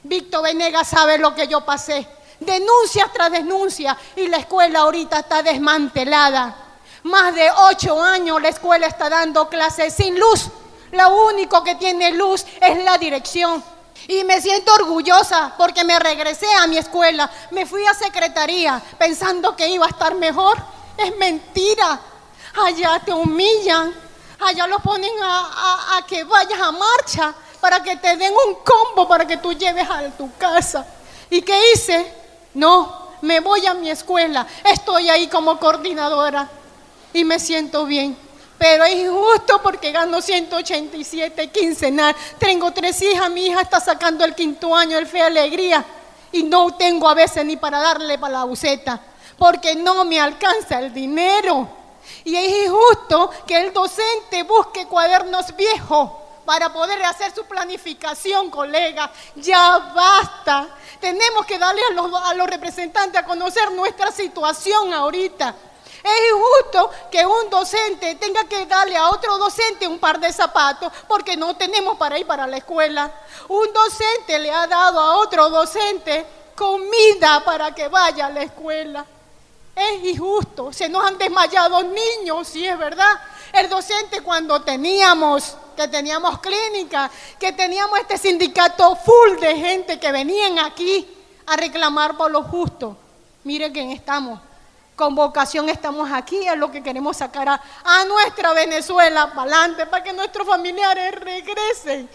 Víctor 0.03 0.43
Venegas 0.43 0.87
sabe 0.87 1.17
lo 1.17 1.33
que 1.33 1.47
yo 1.47 1.61
pasé. 1.61 2.07
Denuncias 2.39 3.11
tras 3.11 3.31
denuncias 3.31 3.97
y 4.15 4.27
la 4.27 4.37
escuela 4.37 4.81
ahorita 4.81 5.19
está 5.19 5.41
desmantelada. 5.41 6.55
Más 7.03 7.33
de 7.33 7.49
ocho 7.69 7.99
años 7.99 8.39
la 8.39 8.49
escuela 8.49 8.85
está 8.85 9.09
dando 9.09 9.49
clases 9.49 9.95
sin 9.95 10.19
luz. 10.19 10.49
Lo 10.91 11.25
único 11.25 11.63
que 11.63 11.73
tiene 11.73 12.11
luz 12.11 12.45
es 12.61 12.83
la 12.83 12.99
dirección. 12.99 13.72
Y 14.07 14.23
me 14.23 14.41
siento 14.41 14.73
orgullosa 14.73 15.53
porque 15.57 15.83
me 15.83 15.97
regresé 15.99 16.47
a 16.55 16.67
mi 16.67 16.77
escuela, 16.77 17.29
me 17.51 17.65
fui 17.65 17.85
a 17.85 17.93
secretaría 17.93 18.81
pensando 18.97 19.55
que 19.55 19.67
iba 19.67 19.85
a 19.85 19.89
estar 19.89 20.15
mejor. 20.15 20.57
Es 20.97 21.15
mentira. 21.17 21.99
Allá 22.65 23.01
te 23.03 23.11
humillan, 23.11 23.93
allá 24.39 24.67
lo 24.67 24.79
ponen 24.79 25.11
a, 25.23 25.97
a 25.97 26.05
que 26.05 26.23
vayas 26.23 26.59
a 26.59 26.71
marcha 26.71 27.33
para 27.59 27.81
que 27.81 27.95
te 27.95 28.17
den 28.17 28.33
un 28.45 28.55
combo 28.55 29.07
para 29.07 29.25
que 29.25 29.37
tú 29.37 29.53
lleves 29.53 29.89
a 29.89 30.09
tu 30.11 30.29
casa. 30.37 30.85
¿Y 31.29 31.41
qué 31.41 31.71
hice? 31.71 32.13
No, 32.53 33.13
me 33.21 33.39
voy 33.39 33.65
a 33.65 33.73
mi 33.73 33.89
escuela, 33.89 34.45
estoy 34.65 35.09
ahí 35.09 35.27
como 35.27 35.57
coordinadora 35.57 36.49
y 37.13 37.23
me 37.23 37.39
siento 37.39 37.85
bien. 37.85 38.17
Pero 38.63 38.85
es 38.85 38.95
injusto 38.95 39.61
porque 39.61 39.91
gano 39.91 40.21
187 40.21 41.49
quincenal. 41.49 42.15
Tengo 42.39 42.71
tres 42.71 43.01
hijas, 43.01 43.29
mi 43.29 43.47
hija 43.47 43.59
está 43.59 43.81
sacando 43.81 44.23
el 44.23 44.33
quinto 44.33 44.73
año, 44.73 44.97
el 44.97 45.05
fe 45.05 45.21
alegría. 45.21 45.83
Y 46.31 46.43
no 46.43 46.73
tengo 46.77 47.09
a 47.09 47.13
veces 47.13 47.43
ni 47.43 47.57
para 47.57 47.81
darle 47.81 48.17
para 48.17 48.35
la 48.35 48.43
buceta, 48.45 49.01
porque 49.37 49.75
no 49.75 50.05
me 50.05 50.17
alcanza 50.17 50.79
el 50.79 50.93
dinero. 50.93 51.67
Y 52.23 52.37
es 52.37 52.67
injusto 52.67 53.31
que 53.45 53.59
el 53.59 53.73
docente 53.73 54.43
busque 54.43 54.87
cuadernos 54.87 55.53
viejos 55.57 56.11
para 56.45 56.71
poder 56.71 57.03
hacer 57.03 57.35
su 57.35 57.43
planificación, 57.43 58.49
colega. 58.49 59.11
Ya 59.35 59.91
basta. 59.93 60.69
Tenemos 61.01 61.45
que 61.45 61.59
darle 61.59 61.81
a 61.91 61.93
los, 61.95 62.13
a 62.13 62.33
los 62.33 62.47
representantes 62.47 63.19
a 63.19 63.25
conocer 63.25 63.73
nuestra 63.73 64.09
situación 64.09 64.93
ahorita. 64.93 65.53
Es 66.03 66.11
injusto 66.33 66.91
que 67.09 67.25
un 67.25 67.49
docente 67.49 68.15
tenga 68.15 68.43
que 68.43 68.65
darle 68.65 68.97
a 68.97 69.09
otro 69.09 69.37
docente 69.37 69.87
un 69.87 69.99
par 69.99 70.19
de 70.19 70.33
zapatos 70.33 70.91
porque 71.07 71.37
no 71.37 71.55
tenemos 71.55 71.97
para 71.97 72.19
ir 72.19 72.27
para 72.27 72.45
la 72.45 72.57
escuela. 72.57 73.09
Un 73.47 73.71
docente 73.71 74.37
le 74.37 74.51
ha 74.51 74.67
dado 74.67 74.99
a 74.99 75.15
otro 75.19 75.49
docente 75.49 76.25
comida 76.55 77.41
para 77.45 77.73
que 77.73 77.87
vaya 77.87 78.25
a 78.25 78.29
la 78.29 78.43
escuela. 78.43 79.05
Es 79.73 80.03
injusto, 80.03 80.73
se 80.73 80.89
nos 80.89 81.05
han 81.05 81.17
desmayado 81.17 81.81
niños, 81.81 82.49
sí 82.49 82.67
es 82.67 82.77
verdad. 82.77 83.19
El 83.53 83.69
docente 83.69 84.19
cuando 84.21 84.61
teníamos, 84.61 85.55
que 85.77 85.87
teníamos 85.87 86.39
clínica, 86.39 87.09
que 87.39 87.53
teníamos 87.53 87.97
este 87.99 88.17
sindicato 88.17 88.93
full 88.97 89.39
de 89.39 89.55
gente 89.55 89.99
que 90.01 90.11
venían 90.11 90.59
aquí 90.59 91.07
a 91.45 91.55
reclamar 91.55 92.17
por 92.17 92.29
lo 92.29 92.43
justo. 92.43 92.97
Mire 93.45 93.71
quién 93.71 93.91
estamos 93.91 94.39
con 94.95 95.15
vocación 95.15 95.69
estamos 95.69 96.11
aquí, 96.11 96.47
es 96.47 96.57
lo 96.57 96.71
que 96.71 96.83
queremos 96.83 97.17
sacar 97.17 97.49
a, 97.49 98.05
nuestra 98.05 98.53
Venezuela 98.53 99.27
para 99.33 99.41
adelante, 99.41 99.85
para 99.87 100.03
que 100.03 100.13
nuestros 100.13 100.47
familiares 100.47 101.15
regresen. 101.15 102.09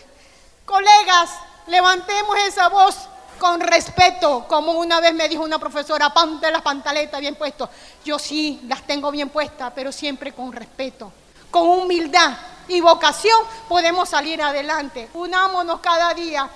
Colegas, 0.65 1.31
levantemos 1.67 2.37
esa 2.47 2.69
voz 2.69 2.97
con 3.39 3.61
respeto, 3.61 4.47
como 4.49 4.73
una 4.73 5.01
vez 5.01 5.15
me 5.15 5.29
dijo 5.29 5.43
una 5.43 5.59
profesora, 5.59 6.13
ponte 6.13 6.51
las 6.51 6.63
pantaletas 6.63 7.21
bien 7.21 7.37
puestas. 7.37 7.69
Yo 8.05 8.19
sí, 8.19 8.61
las 8.67 8.83
tengo 8.83 9.11
bien 9.11 9.29
puestas, 9.29 9.73
pero 9.75 9.93
siempre 9.93 10.33
con 10.33 10.53
respeto, 10.53 11.13
con 11.51 11.69
humildad 11.69 12.37
y 12.69 12.81
vocación 12.81 13.41
podemos 13.69 14.09
salir 14.09 14.43
adelante. 14.43 15.09
Unámonos 15.15 15.81
cada 15.81 16.13
día. 16.15 16.49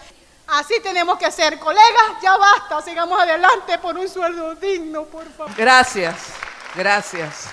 Así 0.53 0.75
tenemos 0.83 1.17
que 1.19 1.31
ser. 1.31 1.59
Colegas, 1.59 2.21
ya 2.23 2.37
basta, 2.37 2.83
sigamos 2.83 3.19
adelante 3.19 3.79
por 3.79 3.97
un 3.97 4.07
sueldo 4.07 4.55
digno, 4.55 5.05
por 5.05 5.25
favor. 5.33 5.55
Gracias, 5.57 6.15
gracias. 6.75 7.49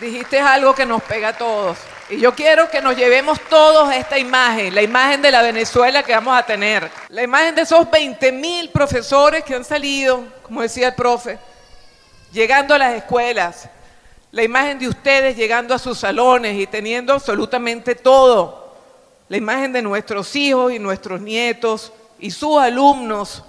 Dijiste 0.00 0.40
algo 0.40 0.74
que 0.74 0.86
nos 0.86 1.02
pega 1.02 1.28
a 1.28 1.36
todos. 1.36 1.76
Y 2.08 2.18
yo 2.18 2.34
quiero 2.34 2.70
que 2.70 2.80
nos 2.80 2.96
llevemos 2.96 3.38
todos 3.50 3.92
esta 3.92 4.16
imagen, 4.16 4.74
la 4.74 4.80
imagen 4.80 5.20
de 5.20 5.30
la 5.30 5.42
Venezuela 5.42 6.02
que 6.02 6.14
vamos 6.14 6.38
a 6.38 6.46
tener. 6.46 6.90
La 7.10 7.22
imagen 7.22 7.54
de 7.54 7.62
esos 7.62 7.90
20 7.90 8.32
mil 8.32 8.70
profesores 8.70 9.44
que 9.44 9.54
han 9.54 9.64
salido, 9.64 10.24
como 10.44 10.62
decía 10.62 10.88
el 10.88 10.94
profe, 10.94 11.38
llegando 12.32 12.74
a 12.74 12.78
las 12.78 12.94
escuelas. 12.94 13.68
La 14.30 14.42
imagen 14.42 14.78
de 14.78 14.88
ustedes 14.88 15.36
llegando 15.36 15.74
a 15.74 15.78
sus 15.78 15.98
salones 15.98 16.56
y 16.56 16.66
teniendo 16.66 17.12
absolutamente 17.12 17.94
todo 17.94 18.65
la 19.28 19.36
imagen 19.36 19.72
de 19.72 19.82
nuestros 19.82 20.34
hijos 20.36 20.72
y 20.72 20.78
nuestros 20.78 21.20
nietos 21.20 21.92
y 22.18 22.30
sus 22.30 22.58
alumnos 22.58 23.42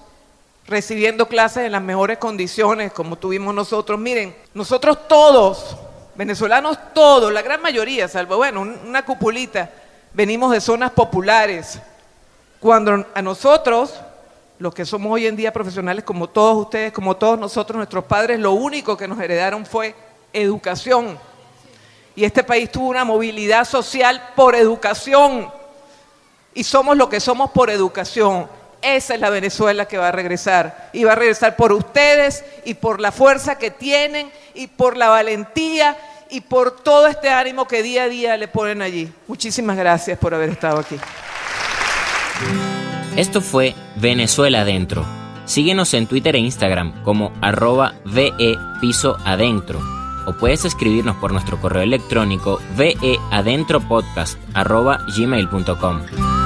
recibiendo 0.66 1.28
clases 1.28 1.66
en 1.66 1.72
las 1.72 1.82
mejores 1.82 2.18
condiciones 2.18 2.92
como 2.92 3.16
tuvimos 3.16 3.54
nosotros. 3.54 4.00
Miren, 4.00 4.36
nosotros 4.54 5.08
todos, 5.08 5.78
venezolanos 6.16 6.78
todos, 6.94 7.32
la 7.32 7.42
gran 7.42 7.62
mayoría, 7.62 8.08
salvo, 8.08 8.38
bueno, 8.38 8.62
una 8.62 9.06
cupulita, 9.06 9.72
venimos 10.14 10.52
de 10.52 10.60
zonas 10.60 10.92
populares. 10.92 11.80
Cuando 12.60 13.06
a 13.14 13.22
nosotros, 13.22 13.94
los 14.60 14.74
que 14.74 14.84
somos 14.84 15.12
hoy 15.12 15.28
en 15.28 15.36
día 15.36 15.54
profesionales, 15.54 16.04
como 16.04 16.28
todos 16.28 16.58
ustedes, 16.58 16.92
como 16.92 17.16
todos 17.16 17.40
nosotros, 17.40 17.78
nuestros 17.78 18.04
padres, 18.06 18.40
lo 18.40 18.54
único 18.54 18.98
que 18.98 19.08
nos 19.08 19.22
heredaron 19.22 19.66
fue 19.66 19.96
educación. 20.34 21.20
Y 22.16 22.26
este 22.26 22.44
país 22.44 22.72
tuvo 22.72 22.88
una 22.90 23.06
movilidad 23.06 23.64
social 23.64 24.32
por 24.36 24.56
educación 24.56 25.52
y 26.58 26.64
somos 26.64 26.98
lo 26.98 27.08
que 27.08 27.20
somos 27.20 27.52
por 27.52 27.70
educación. 27.70 28.48
Esa 28.82 29.14
es 29.14 29.20
la 29.20 29.30
Venezuela 29.30 29.88
que 29.88 30.00
va 30.00 30.08
a 30.08 30.12
regresar. 30.12 30.90
Y 30.92 31.04
va 31.04 31.12
a 31.12 31.16
regresar 31.16 31.56
por 31.56 31.72
ustedes 31.72 32.44
y 32.66 32.74
por 32.74 33.00
la 33.00 33.12
fuerza 33.12 33.60
que 33.60 33.70
tienen 33.70 34.32
y 34.56 34.66
por 34.66 34.98
la 34.98 35.10
valentía 35.10 35.96
y 36.32 36.42
por 36.42 36.72
todo 36.72 37.06
este 37.06 37.30
ánimo 37.30 37.68
que 37.68 37.84
día 37.84 38.04
a 38.04 38.10
día 38.10 38.38
le 38.38 38.48
ponen 38.48 38.82
allí. 38.82 39.08
Muchísimas 39.28 39.78
gracias 39.78 40.18
por 40.18 40.34
haber 40.34 40.50
estado 40.50 40.80
aquí. 40.80 40.98
Esto 43.16 43.42
fue 43.42 43.76
Venezuela 43.98 44.62
Adentro. 44.62 45.06
Síguenos 45.46 45.94
en 45.94 46.08
Twitter 46.08 46.36
e 46.36 46.40
Instagram 46.40 47.04
como 47.04 47.34
arroba 47.40 47.94
VE. 48.04 48.58
O 50.26 50.34
puedes 50.34 50.66
escribirnos 50.66 51.18
por 51.18 51.32
nuestro 51.32 51.62
correo 51.62 51.84
electrónico 51.84 52.60
veadentropodcast 52.76 54.40
arroba 54.56 55.06
gmail.com. 55.16 56.37